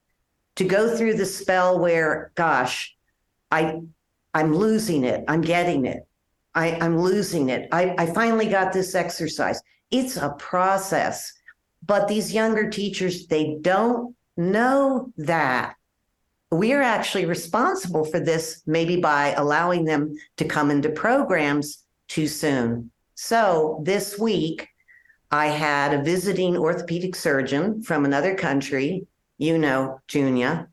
[0.55, 2.95] to go through the spell where, gosh,
[3.51, 3.79] I,
[4.33, 6.07] I'm losing it, I'm getting it.
[6.53, 7.69] I, I'm losing it.
[7.71, 9.61] I, I finally got this exercise.
[9.89, 11.31] It's a process.
[11.85, 15.75] But these younger teachers, they don't know that.
[16.51, 22.91] We're actually responsible for this, maybe by allowing them to come into programs too soon.
[23.15, 24.67] So this week,
[25.31, 30.67] I had a visiting orthopedic surgeon from another country, you know, Junia,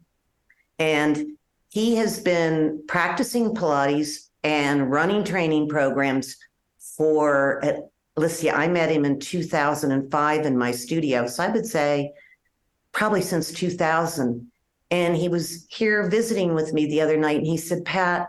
[0.78, 1.24] and
[1.70, 6.36] he has been practicing Pilates and running training programs
[6.78, 7.62] for
[8.18, 11.26] let's see, I met him in 2005 in my studio.
[11.26, 12.12] So I would say
[12.92, 14.50] probably since 2000.
[14.90, 17.38] And he was here visiting with me the other night.
[17.38, 18.28] And he said, Pat,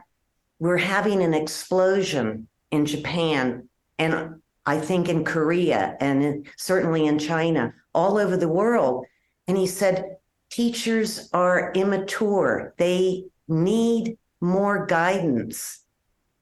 [0.59, 3.67] we're having an explosion in Japan.
[3.97, 9.03] And I think in Korea and certainly in China, all over the world.
[9.47, 10.17] And he said,
[10.51, 12.75] teachers are immature.
[12.77, 15.83] They need more guidance.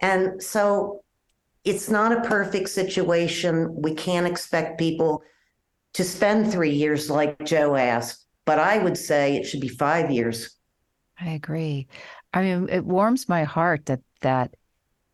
[0.02, 1.06] And so
[1.64, 3.82] it's not a perfect situation.
[3.82, 5.24] We can't expect people
[5.94, 10.12] to spend three years like Joe asked, but I would say it should be five
[10.12, 10.58] years.
[11.18, 11.88] I agree.
[12.34, 14.54] I mean, it warms my heart that that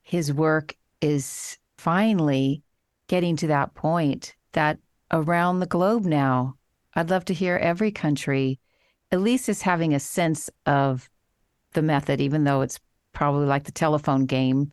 [0.02, 2.64] his work is finally
[3.08, 4.80] getting to that point that
[5.12, 6.56] around the globe now,
[6.96, 8.60] I'd love to hear every country
[9.12, 11.10] at least is having a sense of
[11.74, 12.80] the method, even though it's
[13.14, 14.72] probably like the telephone game.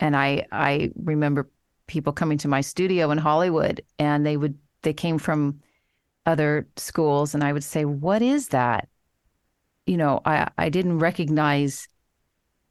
[0.00, 1.48] And I I remember
[1.86, 5.60] people coming to my studio in Hollywood and they would they came from
[6.26, 8.88] other schools and I would say, What is that?
[9.86, 11.88] You know, I, I didn't recognize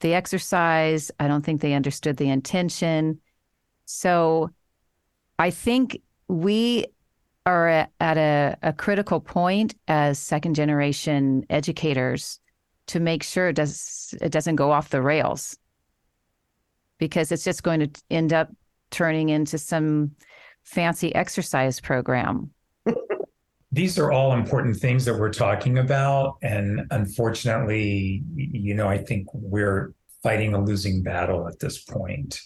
[0.02, 1.10] the exercise.
[1.20, 3.22] I don't think they understood the intention.
[3.86, 4.50] So
[5.38, 6.86] I think we
[7.46, 12.40] are at, a, a critical point as second generation educators
[12.88, 15.58] to make sure it does it doesn't go off the rails
[16.98, 18.50] because it's just going to end up
[18.92, 20.12] turning into some
[20.64, 22.52] fancy exercise program.
[23.72, 26.38] these are all important things that we're talking about.
[26.42, 32.40] And unfortunately, you know, I think we're fighting a losing battle at this point.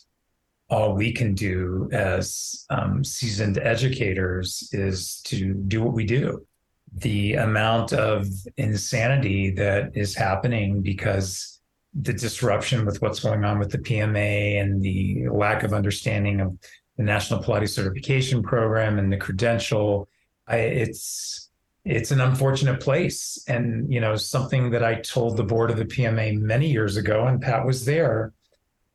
[0.69, 6.45] All we can do as um, seasoned educators is to do what we do.
[6.93, 11.59] The amount of insanity that is happening because
[11.93, 16.57] the disruption with what's going on with the PMA and the lack of understanding of
[16.97, 20.07] the National Pilates Certification Program and the credential
[20.49, 21.49] I, it's
[21.85, 25.85] it's an unfortunate place, and you know something that I told the board of the
[25.85, 28.33] PMA many years ago, and Pat was there,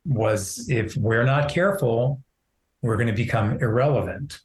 [0.05, 2.21] was if we're not careful,
[2.81, 4.39] we're going to become irrelevant,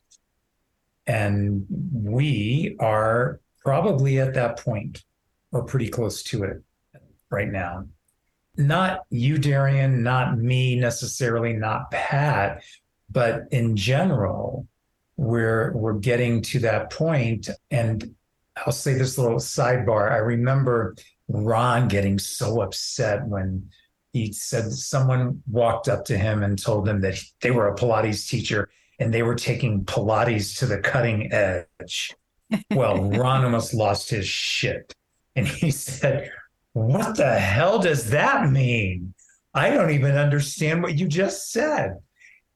[1.07, 5.05] and we are probably at that point
[5.53, 6.63] or pretty close to it
[7.31, 7.87] right now.
[8.57, 12.63] Not you, Darien, not me necessarily, not Pat,
[13.11, 14.67] but in general,
[15.17, 17.49] we're we're getting to that point.
[17.71, 18.15] and
[18.57, 20.11] I'll say this little sidebar.
[20.11, 20.95] I remember
[21.29, 23.71] Ron getting so upset when
[24.13, 28.29] he said someone walked up to him and told him that they were a Pilates
[28.29, 32.15] teacher and they were taking Pilates to the cutting edge.
[32.71, 34.95] Well, Ron almost lost his shit.
[35.37, 36.31] And he said,
[36.73, 39.15] What the hell does that mean?
[39.55, 41.99] I don't even understand what you just said.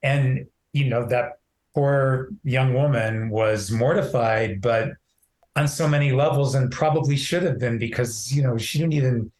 [0.03, 1.39] And, you know, that
[1.73, 4.89] poor young woman was mortified, but
[5.55, 9.31] on so many levels, and probably should have been because you know she didn't even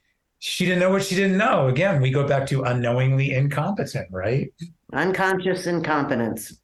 [0.48, 1.70] she didn't know what she didn't know.
[1.70, 4.54] Again, we go back to unknowingly incompetent, right?
[4.94, 6.62] Unconscious incompetence.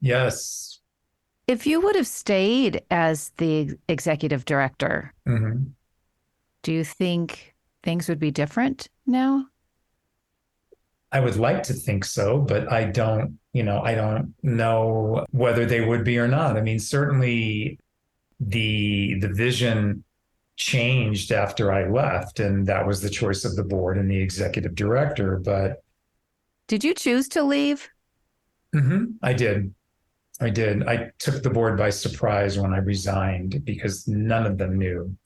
[0.00, 0.80] Yes.
[1.46, 5.62] If you would have stayed as the executive director, mm-hmm.
[6.64, 7.54] do you think
[7.84, 9.46] things would be different now?
[11.12, 15.64] I would like to think so, but I don't, you know, I don't know whether
[15.64, 16.56] they would be or not.
[16.56, 17.78] I mean, certainly
[18.40, 20.03] the the vision
[20.56, 24.74] changed after I left, and that was the choice of the board and the executive
[24.74, 25.38] director.
[25.38, 25.82] But
[26.68, 27.88] did you choose to leave?
[28.74, 29.74] Mm-hmm, I did.
[30.40, 30.86] I did.
[30.88, 35.16] I took the board by surprise when I resigned because none of them knew.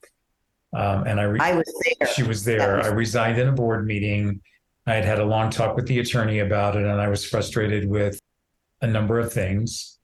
[0.75, 2.09] Um, and I, re- I was there.
[2.09, 2.77] She was there.
[2.77, 4.43] Was- I resigned in a board meeting
[4.89, 7.87] I had had a long talk with the attorney about it, and I was frustrated
[7.87, 8.19] with
[8.81, 9.99] a number of things.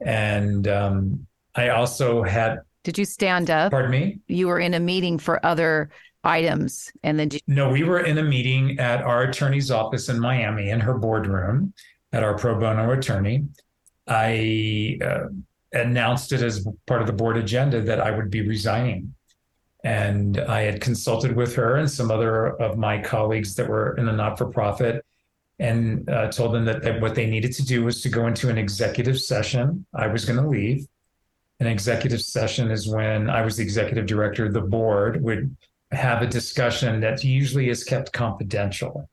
[0.00, 2.60] And um, I also had.
[2.84, 3.72] Did you stand up?
[3.72, 4.18] Pardon me?
[4.26, 5.90] You were in a meeting for other
[6.24, 7.30] items, and then.
[7.32, 10.94] You- no, we were in a meeting at our attorney's office in Miami in her
[10.94, 11.72] boardroom
[12.12, 13.44] at our pro bono attorney.
[14.06, 15.28] I uh,
[15.72, 19.14] announced it as part of the board agenda that I would be resigning
[19.84, 24.06] and I had consulted with her and some other of my colleagues that were in
[24.06, 25.04] the not for profit
[25.58, 28.48] and uh, told them that, that what they needed to do was to go into
[28.48, 29.86] an executive session.
[29.94, 30.86] I was going to leave.
[31.60, 35.54] An executive session is when I was the executive director, the board would
[35.92, 39.10] have a discussion that usually is kept confidential.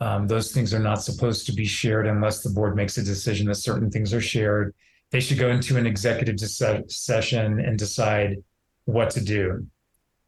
[0.00, 3.46] Um, those things are not supposed to be shared unless the board makes a decision
[3.46, 4.74] that certain things are shared.
[5.10, 8.42] They should go into an executive session and decide
[8.86, 9.66] what to do.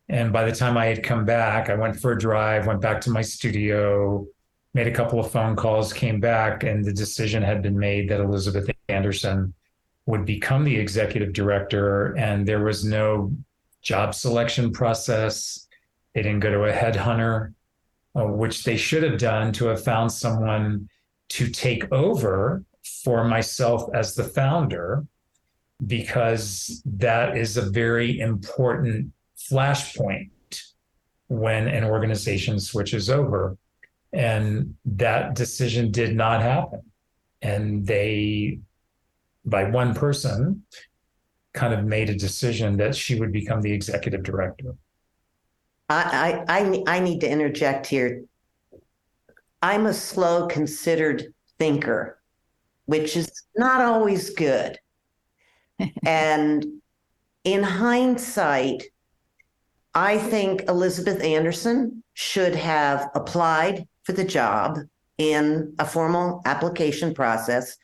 [0.08, 3.00] And by the time I had come back, I went for a drive, went back
[3.02, 4.26] to my studio,
[4.74, 8.20] made a couple of phone calls, came back, and the decision had been made that
[8.20, 9.52] Elizabeth Anderson
[10.08, 12.16] would become the executive director.
[12.16, 13.30] And there was no
[13.82, 15.68] job selection process.
[16.14, 17.52] They didn't go to a headhunter,
[18.16, 20.88] uh, which they should have done to have found someone
[21.36, 22.64] to take over
[23.04, 25.04] for myself as the founder,
[25.86, 30.30] because that is a very important flashpoint
[31.28, 33.58] when an organization switches over.
[34.14, 36.80] And that decision did not happen.
[37.42, 38.60] And they,
[39.44, 40.62] by one person,
[41.52, 44.74] kind of made a decision that she would become the executive director.
[45.88, 48.24] I, I, I need to interject here.
[49.62, 52.20] I'm a slow, considered thinker,
[52.86, 54.78] which is not always good.
[56.04, 56.64] and
[57.44, 58.84] in hindsight,
[59.94, 64.78] I think Elizabeth Anderson should have applied for the job
[65.16, 67.76] in a formal application process.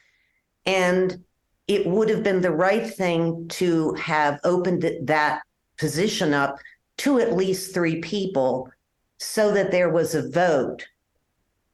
[0.67, 1.25] And
[1.67, 5.43] it would have been the right thing to have opened that
[5.79, 6.59] position up
[6.99, 8.71] to at least three people
[9.19, 10.87] so that there was a vote.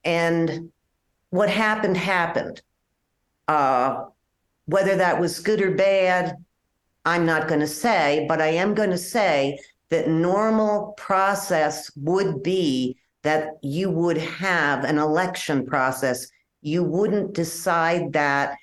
[0.05, 0.71] And
[1.31, 2.63] what happened, happened.
[3.49, 4.05] Uh,
[4.67, 6.37] whether that was good or bad,
[7.05, 12.43] I'm not going to say, but I am going to say that normal process would
[12.43, 16.29] be that you would have an election process.
[16.63, 18.57] You wouldn't decide that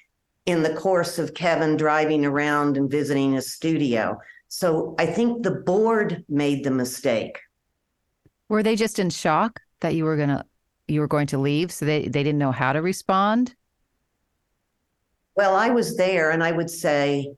[0.48, 4.18] in the course of Kevin driving around and visiting his studio.
[4.48, 7.38] So I think the board made the mistake.
[8.50, 10.44] Were they just in shock that you were going to
[10.88, 13.54] you were going to leave so they they didn't know how to respond?
[15.36, 17.30] Well, I was there and I would say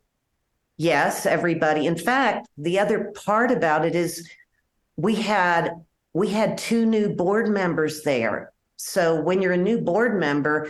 [0.77, 1.87] yes, everybody.
[1.87, 4.29] In fact, the other part about it is
[4.97, 5.71] we had
[6.13, 8.53] we had two new board members there.
[8.77, 10.69] So when you're a new board member,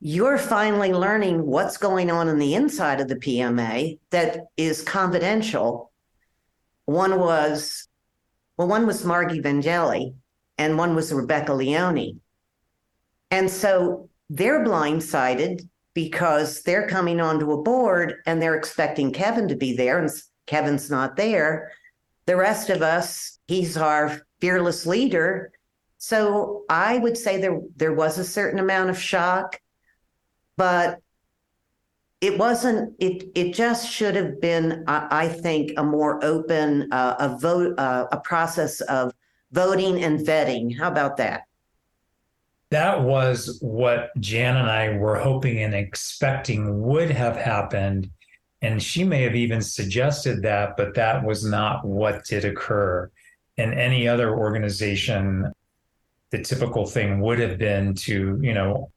[0.00, 5.92] you're finally learning what's going on in the inside of the PMA that is confidential.
[6.86, 7.86] One was,
[8.56, 10.14] well, one was Margie Vangeli
[10.56, 12.20] and one was Rebecca Leone.
[13.30, 19.56] And so they're blindsided because they're coming onto a board and they're expecting Kevin to
[19.56, 20.10] be there and
[20.46, 21.72] Kevin's not there.
[22.24, 25.52] The rest of us, he's our fearless leader.
[25.98, 29.60] So I would say there there was a certain amount of shock
[30.60, 31.00] but
[32.20, 37.16] it wasn't it it just should have been i, I think a more open uh,
[37.18, 39.14] a vote uh, a process of
[39.52, 40.78] voting and vetting.
[40.78, 41.44] How about that?
[42.68, 48.10] That was what jan and i were hoping and expecting would have happened
[48.60, 53.10] and she may have even suggested that but that was not what did occur
[53.56, 55.52] in any other organization.
[56.32, 58.92] The typical thing would have been to you know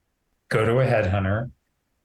[0.53, 1.51] go to a headhunter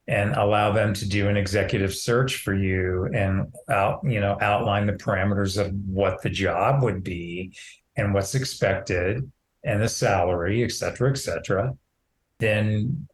[0.06, 4.86] and allow them to do an executive search for you and out you know outline
[4.86, 7.52] the parameters of what the job would be
[7.96, 9.30] and what's expected
[9.64, 11.74] and the salary et cetera et cetera
[12.38, 13.06] then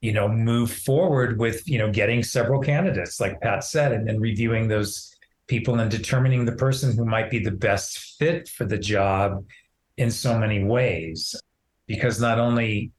[0.00, 4.20] you know move forward with you know getting several candidates like pat said and then
[4.20, 5.10] reviewing those
[5.50, 9.44] people and determining the person who might be the best fit for the job
[9.96, 11.34] in so many ways.
[11.88, 12.92] Because not only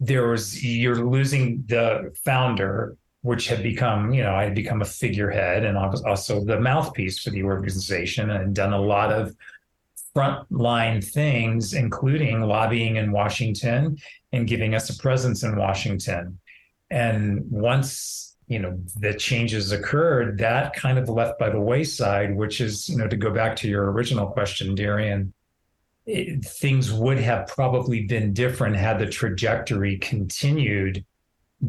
[0.00, 4.84] there was you're losing the founder which had become you know i had become a
[4.84, 9.34] figurehead and I was also the mouthpiece for the organization and done a lot of
[10.14, 13.96] frontline things including lobbying in washington
[14.32, 16.38] and giving us a presence in washington.
[16.90, 22.60] And once you know the changes occurred that kind of left by the wayside which
[22.60, 25.32] is you know to go back to your original question darien
[26.06, 31.04] it, things would have probably been different had the trajectory continued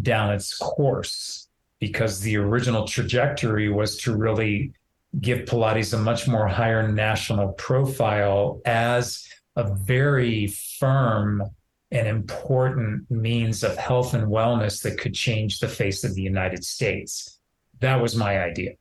[0.02, 1.48] down its course
[1.80, 4.74] because the original trajectory was to really
[5.22, 11.44] give Pilates a much more higher national profile as a very firm
[11.92, 16.64] and important means of health and wellness that could change the face of the United
[16.64, 17.40] States.
[17.80, 18.74] That was my idea.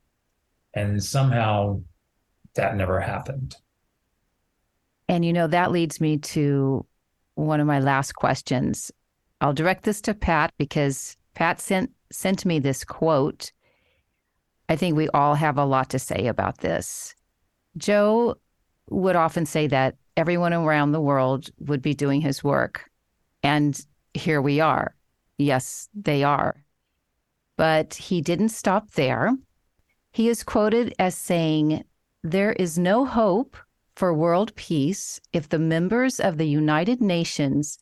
[0.75, 1.81] And somehow
[2.55, 3.57] that never happened.
[5.09, 6.85] And you know, that leads me to
[7.35, 8.91] one of my last questions.
[9.41, 13.53] I'll direct this to Pat because Pat sent sent me this quote.
[14.69, 17.15] I think we all have a lot to say about this.
[17.77, 18.37] Joe
[18.89, 22.89] would often say that everyone around the world would be doing his work.
[23.43, 23.79] And
[24.15, 24.95] here we are.
[25.39, 26.65] Yes, they are.
[27.57, 29.37] But he didn't stop there.
[30.13, 31.85] He is quoted as saying,
[32.23, 33.57] There is no hope
[33.97, 37.79] for world peace if the members of the United Nations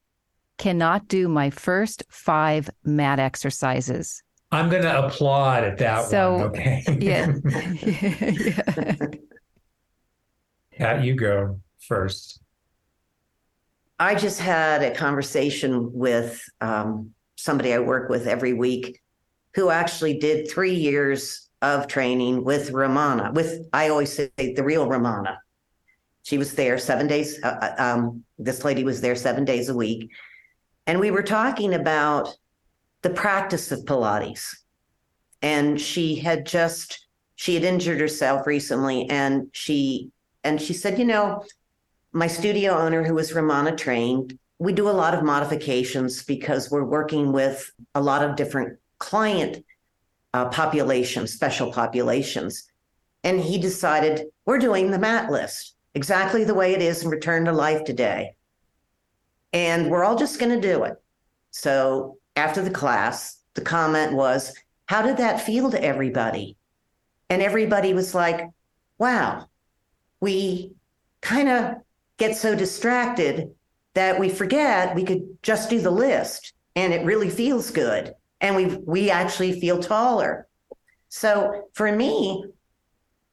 [0.56, 4.22] cannot do my first five mat exercises.
[4.52, 6.42] I'm going to applaud at that so, one.
[6.42, 6.84] Okay.
[7.00, 7.32] yeah.
[7.82, 8.96] yeah.
[10.78, 12.40] Pat, you go first.
[13.98, 19.00] I just had a conversation with um, somebody I work with every week
[19.54, 24.88] who actually did three years of training with Romana, with, I always say, the real
[24.88, 25.38] Romana.
[26.24, 27.38] She was there seven days.
[27.42, 30.10] Uh, uh, um, this lady was there seven days a week.
[30.86, 32.34] And we were talking about
[33.02, 34.56] the practice of Pilates.
[35.42, 37.06] And she had just,
[37.36, 39.08] she had injured herself recently.
[39.10, 40.10] And she,
[40.42, 41.44] and she said, you know,
[42.12, 46.84] my studio owner, who was Romana trained, we do a lot of modifications because we're
[46.84, 49.62] working with a lot of different client
[50.32, 52.64] uh, populations, special populations.
[53.22, 57.44] And he decided, we're doing the mat list exactly the way it is and return
[57.44, 58.34] to life today.
[59.52, 60.94] And we're all just going to do it.
[61.50, 64.54] So after the class, the comment was,
[64.86, 66.56] How did that feel to everybody?
[67.30, 68.48] And everybody was like,
[68.98, 69.48] Wow,
[70.20, 70.72] we
[71.20, 71.76] kind of
[72.18, 73.50] get so distracted
[73.94, 78.14] that we forget we could just do the list and it really feels good.
[78.40, 80.48] And we we actually feel taller.
[81.08, 82.44] So for me,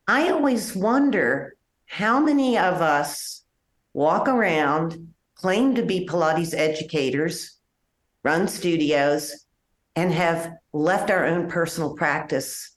[0.07, 1.55] I always wonder
[1.91, 3.43] how many of us
[3.93, 7.59] walk around, claim to be Pilates educators,
[8.23, 9.45] run studios,
[9.95, 12.75] and have left our own personal practice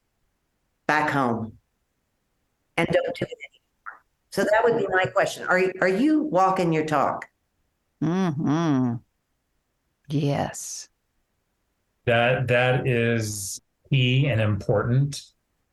[0.87, 1.57] back home?
[2.77, 4.03] and don't do it anymore.
[4.31, 5.47] So that would be my question.
[5.47, 7.27] Are are you walking your talk?
[8.01, 8.95] Hmm.
[10.09, 10.89] Yes.
[12.07, 13.61] That that is
[13.91, 15.23] key and important.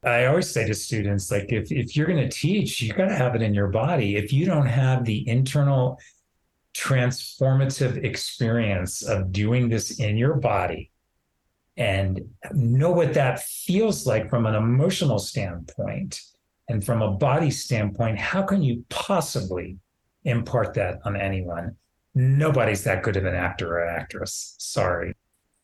[0.04, 3.16] I always say to students, like if if you're going to teach, you got to
[3.16, 4.16] have it in your body.
[4.16, 6.00] If you don't have the internal
[6.76, 10.90] transformative experience of doing this in your body
[11.78, 12.22] and
[12.52, 16.20] know what that feels like from an emotional standpoint
[16.68, 19.78] and from a body standpoint, how can you possibly
[20.24, 21.76] impart that on anyone?
[22.16, 24.56] Nobody's that good of an actor or actress.
[24.58, 25.16] Sorry.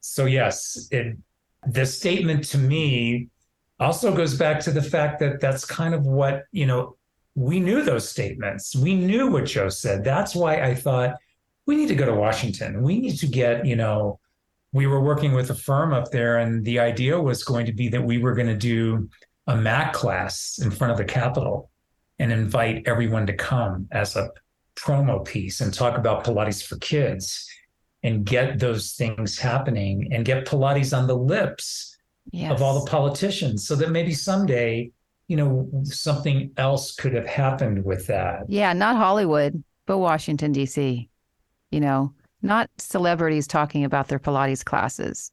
[0.01, 1.17] So yes, it
[1.65, 3.29] the statement to me
[3.79, 6.95] also goes back to the fact that that's kind of what, you know,
[7.35, 8.75] we knew those statements.
[8.75, 10.03] We knew what Joe said.
[10.03, 11.15] That's why I thought
[11.67, 12.81] we need to go to Washington.
[12.81, 14.19] We need to get, you know,
[14.73, 17.87] we were working with a firm up there, and the idea was going to be
[17.89, 19.09] that we were going to do
[19.47, 21.69] a mat class in front of the Capitol
[22.19, 24.29] and invite everyone to come as a
[24.75, 27.49] promo piece and talk about Pilates for kids
[28.03, 31.96] and get those things happening and get Pilates on the lips
[32.31, 32.51] yes.
[32.51, 34.91] of all the politicians so that maybe someday,
[35.27, 38.43] you know, something else could have happened with that.
[38.47, 41.09] Yeah, not Hollywood, but Washington, D.C.,
[41.71, 45.31] you know, not celebrities talking about their Pilates classes.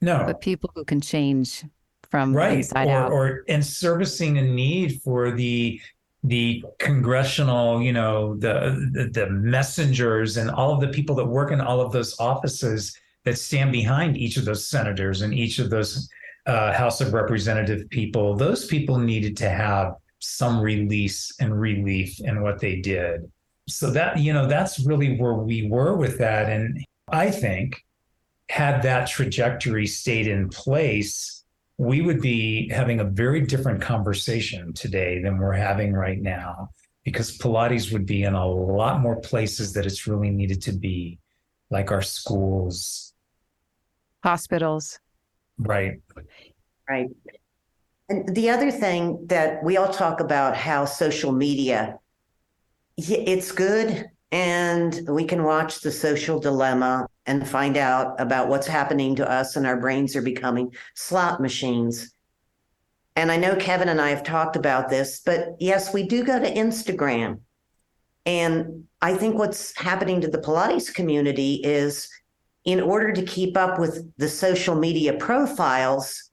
[0.00, 0.24] No.
[0.24, 1.64] But people who can change
[2.10, 2.58] from right.
[2.58, 3.12] inside or, out.
[3.12, 5.80] Or and servicing a need for the
[6.24, 11.52] the congressional, you know, the, the, the messengers and all of the people that work
[11.52, 15.70] in all of those offices that stand behind each of those senators and each of
[15.70, 16.08] those
[16.48, 18.34] uh, House of Representative people.
[18.34, 23.30] Those people needed to have some release and relief in what they did.
[23.68, 27.84] So that you know, that's really where we were with that, and I think
[28.48, 31.38] had that trajectory stayed in place
[31.78, 36.70] we would be having a very different conversation today than we're having right now
[37.04, 41.18] because Pilates would be in a lot more places that it's really needed to be,
[41.70, 43.14] like our schools,
[44.24, 44.98] hospitals.
[45.58, 46.00] Right.
[46.88, 47.08] Right.
[48.08, 51.98] And the other thing that we all talk about how social media,
[52.96, 59.16] it's good and we can watch the social dilemma and find out about what's happening
[59.16, 62.14] to us and our brains are becoming slot machines.
[63.16, 66.38] And I know Kevin and I have talked about this, but yes, we do go
[66.38, 67.40] to Instagram.
[68.24, 72.08] And I think what's happening to the Pilates community is
[72.68, 76.30] in order to keep up with the social media profiles,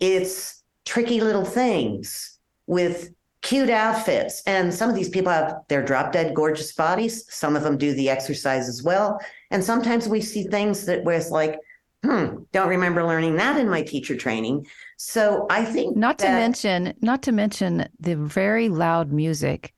[0.00, 3.10] it's tricky little things with
[3.42, 4.42] cute outfits.
[4.46, 7.26] And some of these people have their drop dead gorgeous bodies.
[7.28, 9.20] Some of them do the exercise as well.
[9.50, 11.58] And sometimes we see things that where it's like,
[12.02, 14.66] hmm, don't remember learning that in my teacher training.
[14.96, 19.74] So I think not that, to mention, not to mention the very loud music,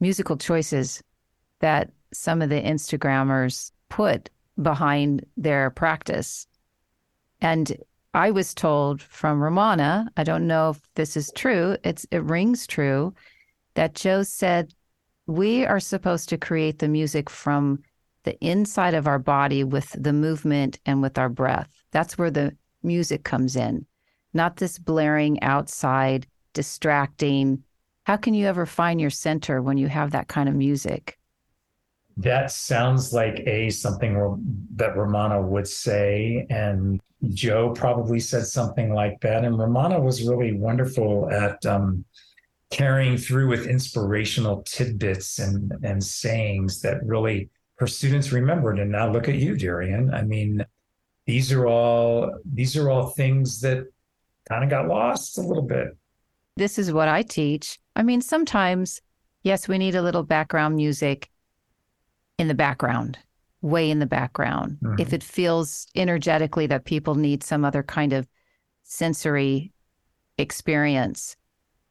[0.00, 1.02] musical choices
[1.60, 4.28] that some of the Instagrammers put
[4.60, 6.46] behind their practice.
[7.40, 7.76] And
[8.14, 12.66] I was told from Romana, I don't know if this is true, it's it rings
[12.66, 13.14] true,
[13.74, 14.74] that Joe said
[15.26, 17.82] we are supposed to create the music from
[18.24, 21.70] the inside of our body with the movement and with our breath.
[21.90, 23.86] That's where the music comes in,
[24.34, 27.62] not this blaring outside, distracting.
[28.04, 31.18] How can you ever find your center when you have that kind of music?
[32.16, 37.00] That sounds like a something that Romana would say, and
[37.30, 39.44] Joe probably said something like that.
[39.44, 42.04] And Romana was really wonderful at um,
[42.70, 48.78] carrying through with inspirational tidbits and, and sayings that really her students remembered.
[48.78, 50.12] And now look at you, Darien.
[50.12, 50.64] I mean,
[51.26, 53.84] these are all these are all things that
[54.48, 55.96] kind of got lost a little bit.
[56.56, 57.78] This is what I teach.
[57.96, 59.00] I mean, sometimes,
[59.42, 61.30] yes, we need a little background music
[62.42, 63.18] in the background
[63.62, 64.78] way in the background.
[64.82, 65.00] Mm-hmm.
[65.00, 68.26] If it feels energetically that people need some other kind of
[68.82, 69.72] sensory
[70.36, 71.36] experience.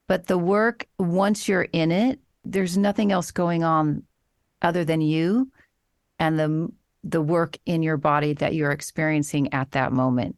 [0.07, 4.03] But the work, once you're in it, there's nothing else going on
[4.61, 5.51] other than you
[6.19, 6.69] and the
[7.03, 10.35] the work in your body that you're experiencing at that moment.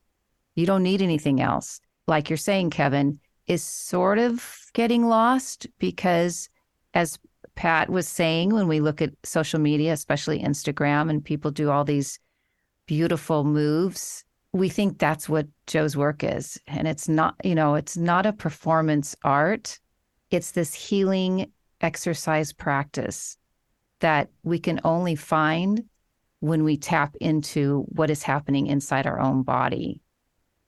[0.56, 1.82] You don't need anything else.
[2.08, 6.48] Like you're saying, Kevin, is sort of getting lost because
[6.94, 7.20] as
[7.56, 11.84] Pat was saying when we look at social media, especially Instagram, and people do all
[11.84, 12.20] these
[12.86, 16.60] beautiful moves, we think that's what Joe's work is.
[16.68, 19.80] And it's not, you know, it's not a performance art,
[20.32, 21.52] it's this healing
[21.82, 23.38] exercise practice
[24.00, 25.84] that we can only find
[26.40, 30.02] when we tap into what is happening inside our own body.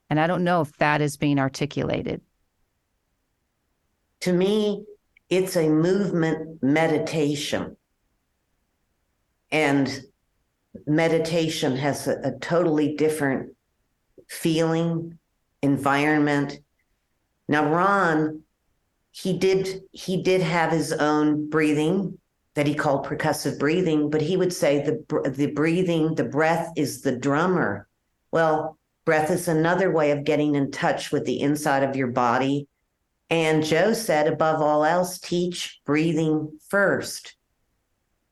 [0.10, 2.22] And I don't know if that is being articulated
[4.22, 4.86] To me,
[5.30, 7.78] it's a movement meditation.
[9.52, 10.02] And
[10.86, 13.56] meditation has a, a totally different
[14.28, 15.18] feeling,
[15.62, 16.60] environment.
[17.48, 18.42] Now, Ron,
[19.12, 22.18] he did he did have his own breathing
[22.56, 27.02] that he called percussive breathing, but he would say the the breathing, the breath is
[27.02, 27.88] the drummer.
[28.32, 32.68] Well, breath is another way of getting in touch with the inside of your body.
[33.30, 37.36] And Joe said, above all else, teach breathing first.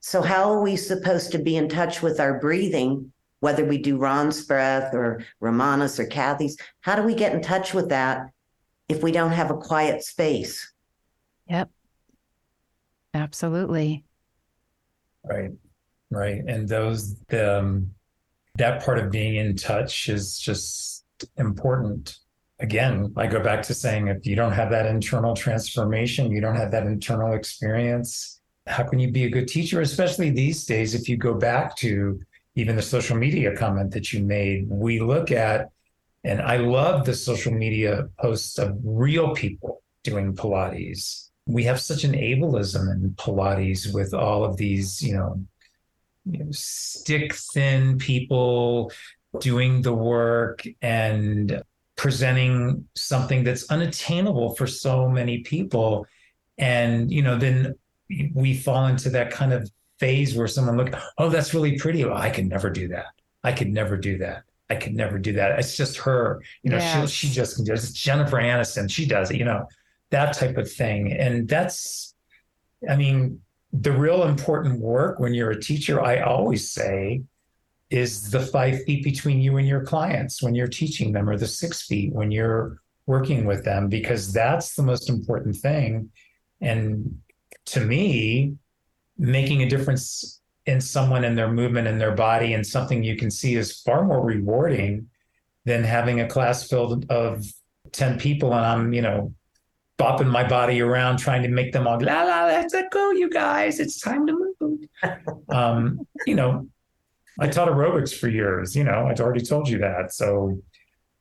[0.02, 3.98] So, how are we supposed to be in touch with our breathing, whether we do
[3.98, 6.58] Ron's breath or Romana's or Kathy's?
[6.82, 8.30] How do we get in touch with that
[8.90, 10.72] if we don't have a quiet space?
[11.48, 11.70] Yep.
[13.14, 14.04] Absolutely.
[15.24, 15.52] Right.
[16.12, 16.44] Right.
[16.48, 17.92] And those, the, um,
[18.56, 21.06] that part of being in touch is just
[21.38, 22.18] important.
[22.60, 26.56] Again, I go back to saying if you don't have that internal transformation, you don't
[26.56, 29.82] have that internal experience, how can you be a good teacher?
[29.82, 32.22] Especially these days, if you go back to
[32.56, 35.72] even the social media comment that you made, we look at,
[36.24, 41.30] and I love the social media posts of real people doing Pilates.
[41.46, 45.44] We have such an ableism in Pilates with all of these, you know,
[46.26, 48.92] you know, stick thin people
[49.40, 51.62] doing the work and
[52.04, 56.06] presenting something that's unattainable for so many people.
[56.58, 57.76] And you know then
[58.34, 62.04] we fall into that kind of phase where someone look oh that's really pretty.
[62.04, 63.06] Well, i could never do that.
[63.46, 64.44] I could never do that.
[64.70, 65.58] I could never do that.
[65.58, 66.42] It's just her.
[66.62, 67.10] You know yes.
[67.10, 67.76] she, she just can do it.
[67.76, 68.92] It's jennifer aniston.
[68.92, 69.66] She does it you know
[70.10, 71.14] that type of thing.
[71.14, 72.16] And that's
[72.90, 73.40] i mean
[73.72, 77.24] the real important work when you're a teacher, I always say,
[77.94, 81.48] is the five feet between you and your clients when you're teaching them, or the
[81.48, 86.10] six feet when you're working with them, because that's the most important thing.
[86.60, 87.20] And
[87.68, 88.56] to me,
[89.18, 93.30] making a difference in someone and their movement and their body and something you can
[93.30, 95.08] see is far more rewarding
[95.66, 97.46] than having a class filled of
[97.92, 99.34] 10 people and I'm, you know,
[100.00, 102.46] bopping my body around, trying to make them all la la.
[102.46, 103.80] Let's let go, you guys.
[103.80, 104.80] It's time to move.
[105.50, 106.68] um, you know,
[107.40, 108.76] I taught aerobics for years.
[108.76, 110.14] You know, I'd already told you that.
[110.14, 110.62] So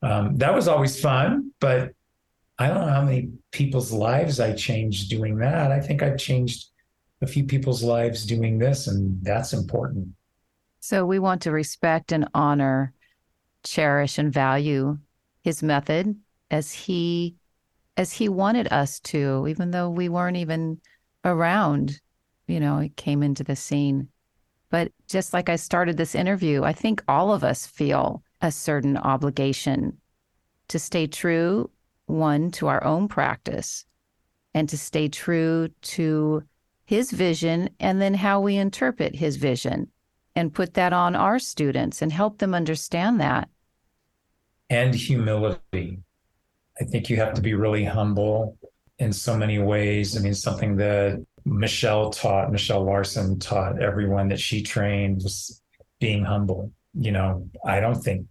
[0.02, 1.52] um, that was always fun.
[1.60, 1.94] But
[2.58, 5.72] I don't know how many people's lives I changed doing that.
[5.72, 6.68] I think I've changed
[7.22, 10.08] a few people's lives doing this, and that's important.
[10.80, 12.92] So we want to respect and honor,
[13.64, 14.98] cherish and value
[15.42, 16.16] his method
[16.50, 17.36] as he
[17.96, 20.80] as he wanted us to, even though we weren't even
[21.24, 22.00] around,
[22.46, 24.08] you know, it came into the scene.
[24.72, 28.96] But just like I started this interview, I think all of us feel a certain
[28.96, 29.98] obligation
[30.68, 31.70] to stay true,
[32.06, 33.84] one, to our own practice
[34.54, 36.42] and to stay true to
[36.86, 39.88] his vision and then how we interpret his vision
[40.34, 43.50] and put that on our students and help them understand that.
[44.70, 46.02] And humility
[46.80, 48.58] I think you have to be really humble
[48.98, 50.16] in so many ways.
[50.16, 55.61] I mean, something that Michele taught, Michele Larsson taught everyone that she trained was
[56.01, 56.72] being humble.
[56.95, 58.26] You know, I don't think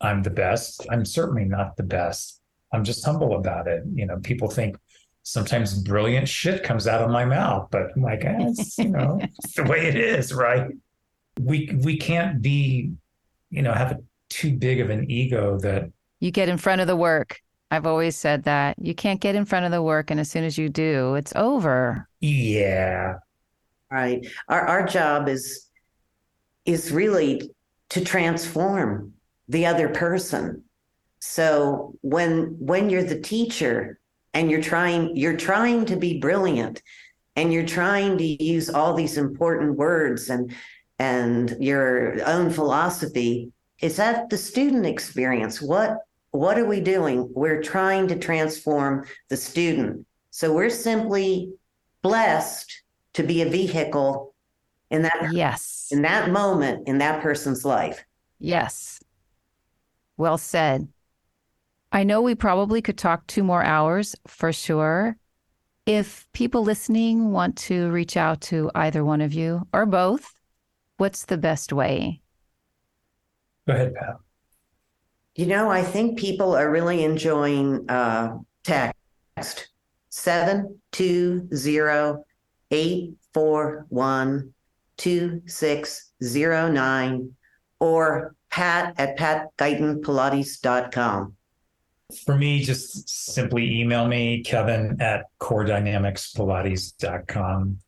[0.00, 0.86] I'm the best.
[0.90, 2.40] I'm certainly not the best.
[2.72, 3.84] I'm just humble about it.
[3.94, 4.76] You know, people think
[5.22, 9.18] sometimes brilliant shit comes out of my mouth, but I'm like, eh, it's, you know,
[9.38, 10.70] it's the way it is, right?
[11.40, 12.92] We we can't be,
[13.50, 13.98] you know, have a,
[14.28, 15.90] too big of an ego that
[16.20, 17.40] you get in front of the work.
[17.70, 20.44] I've always said that you can't get in front of the work, and as soon
[20.44, 22.08] as you do, it's over.
[22.20, 23.16] Yeah.
[23.90, 24.26] Right.
[24.48, 25.66] Our our job is
[26.64, 27.50] is really
[27.90, 29.14] to transform
[29.48, 30.64] the other person.
[31.20, 33.98] So when when you're the teacher
[34.34, 36.82] and you're trying you're trying to be brilliant
[37.36, 40.54] and you're trying to use all these important words and
[40.98, 45.60] and your own philosophy, is that the student experience?
[45.60, 45.98] What
[46.36, 47.30] what are we doing?
[47.34, 50.06] We're trying to transform the student.
[50.30, 51.52] So we're simply
[52.02, 52.82] blessed
[53.14, 54.34] to be a vehicle
[54.90, 58.04] in that yes in that moment in that person's life.
[58.38, 59.00] Yes.
[60.16, 60.88] Well said.
[61.90, 65.16] I know we probably could talk two more hours for sure.
[65.86, 70.34] If people listening want to reach out to either one of you or both,
[70.98, 72.20] what's the best way?
[73.66, 74.16] Go ahead, Pat.
[75.36, 79.68] You know, I think people are really enjoying uh, text
[80.08, 82.24] seven two zero
[82.70, 84.54] eight four one
[84.96, 87.34] two six zero nine
[87.80, 91.34] or pat at patguytonpilates.com.
[92.24, 97.78] For me, just simply email me, Kevin at coredynamicspilates.com.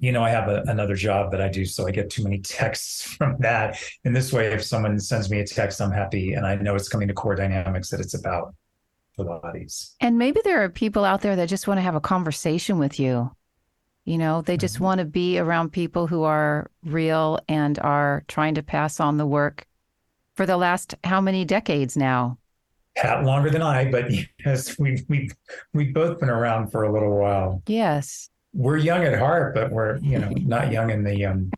[0.00, 2.38] You know, I have a, another job that I do, so I get too many
[2.40, 3.78] texts from that.
[4.04, 6.88] In this way, if someone sends me a text, I'm happy and I know it's
[6.88, 8.54] coming to Core Dynamics that it's about
[9.18, 9.94] Pilates.
[10.00, 12.98] And maybe there are people out there that just want to have a conversation with
[12.98, 13.30] you.
[14.06, 14.80] You know, they just Mhm.
[14.80, 19.26] want to be around people who are real and are trying to pass on the
[19.26, 19.66] work
[20.34, 22.38] for the last how many decades now?
[22.96, 24.10] Pat longer than I, but
[24.44, 25.34] yes, we've we've
[25.74, 27.62] we've both been around for a little while.
[27.66, 28.30] Yes.
[28.52, 31.50] We're young at heart, but we're you know not young in the um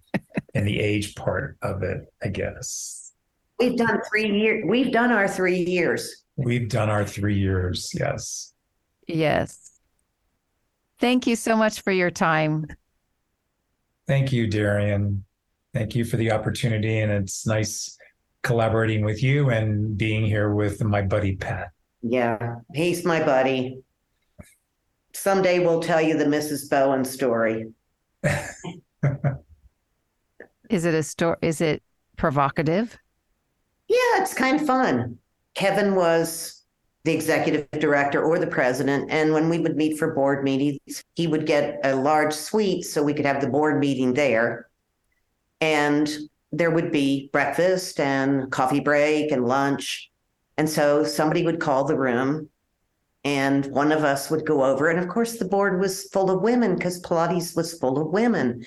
[0.54, 2.12] in the age part of it.
[2.22, 3.12] I guess
[3.58, 4.64] We've done three years.
[4.66, 6.24] We've done our three years.
[6.36, 7.92] we've done our three years.
[7.94, 8.52] Yes,
[9.06, 9.58] Yes.
[10.98, 12.66] Thank you so much for your time.
[14.06, 15.24] thank you, Darien.
[15.74, 17.96] Thank you for the opportunity, and it's nice
[18.42, 21.70] collaborating with you and being here with my buddy Pat.
[22.02, 23.82] Yeah, he's my buddy.
[25.14, 26.68] Someday we'll tell you the Mrs.
[26.70, 27.66] Bowen story.
[30.70, 31.36] Is it a story?
[31.42, 31.82] Is it
[32.16, 32.96] provocative?
[33.88, 35.18] Yeah, it's kind of fun.
[35.54, 36.62] Kevin was
[37.04, 39.10] the executive director or the president.
[39.10, 43.02] And when we would meet for board meetings, he would get a large suite so
[43.02, 44.68] we could have the board meeting there.
[45.60, 46.10] And
[46.52, 50.10] there would be breakfast and coffee break and lunch.
[50.56, 52.48] And so somebody would call the room
[53.24, 54.88] and one of us would go over.
[54.88, 58.64] And of course, the board was full of women because Pilates was full of women.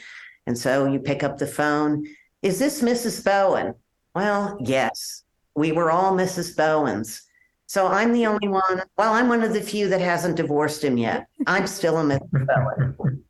[0.48, 2.06] And so you pick up the phone.
[2.42, 3.24] Is this Mrs.
[3.24, 3.74] Bowen?
[4.14, 5.24] Well, yes,
[5.56, 6.56] we were all Mrs.
[6.56, 7.24] Bowens.
[7.68, 8.84] So I'm the only one.
[8.98, 11.26] Well, I'm one of the few that hasn't divorced him yet.
[11.48, 12.46] I'm still a Mrs.
[12.48, 13.24] Bowen.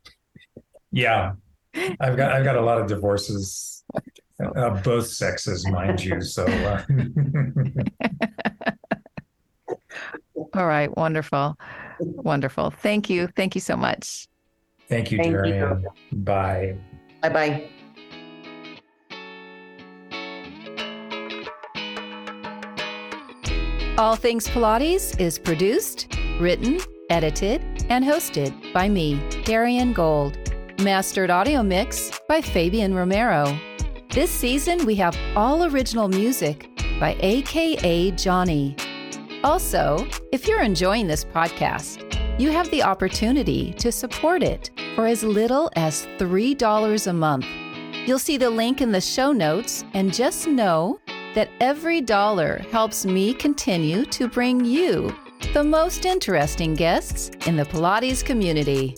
[0.92, 1.32] yeah,
[1.74, 3.82] I've got I've got a lot of divorces,
[4.44, 6.20] uh, both sexes, mind you.
[6.20, 6.44] So.
[6.44, 6.84] Uh,
[10.56, 10.94] All right.
[10.96, 11.56] Wonderful.
[12.00, 12.70] Wonderful.
[12.70, 13.28] Thank you.
[13.36, 14.26] Thank you so much.
[14.88, 15.42] Thank you, Thank you.
[15.42, 15.86] Darien.
[16.12, 16.76] Bye.
[17.22, 17.70] Bye bye.
[23.98, 26.78] All Things Pilates is produced, written,
[27.08, 30.38] edited, and hosted by me, Darien Gold.
[30.80, 33.58] Mastered audio mix by Fabian Romero.
[34.10, 36.68] This season, we have all original music
[37.00, 38.76] by AKA Johnny.
[39.46, 42.02] Also, if you're enjoying this podcast,
[42.36, 47.46] you have the opportunity to support it for as little as $3 a month.
[48.08, 50.98] You'll see the link in the show notes, and just know
[51.36, 55.14] that every dollar helps me continue to bring you
[55.52, 58.96] the most interesting guests in the Pilates community.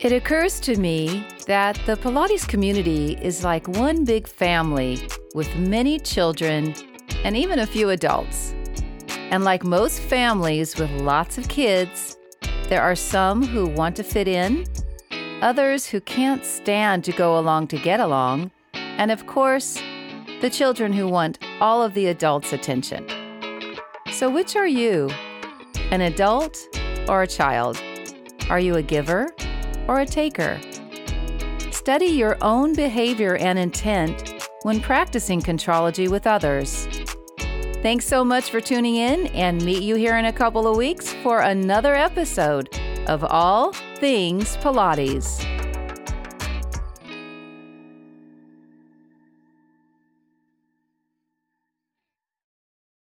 [0.00, 5.00] It occurs to me that the Pilates community is like one big family
[5.32, 6.74] with many children
[7.24, 8.54] and even a few adults.
[9.30, 12.16] And like most families with lots of kids,
[12.68, 14.66] there are some who want to fit in,
[15.42, 19.80] others who can't stand to go along to get along, and of course,
[20.40, 23.06] the children who want all of the adults' attention.
[24.12, 25.10] So, which are you?
[25.90, 26.58] An adult
[27.08, 27.80] or a child?
[28.50, 29.34] Are you a giver
[29.86, 30.58] or a taker?
[31.70, 36.87] Study your own behavior and intent when practicing contrology with others.
[37.80, 41.12] Thanks so much for tuning in and meet you here in a couple of weeks
[41.22, 42.68] for another episode
[43.06, 45.57] of All Things Pilates.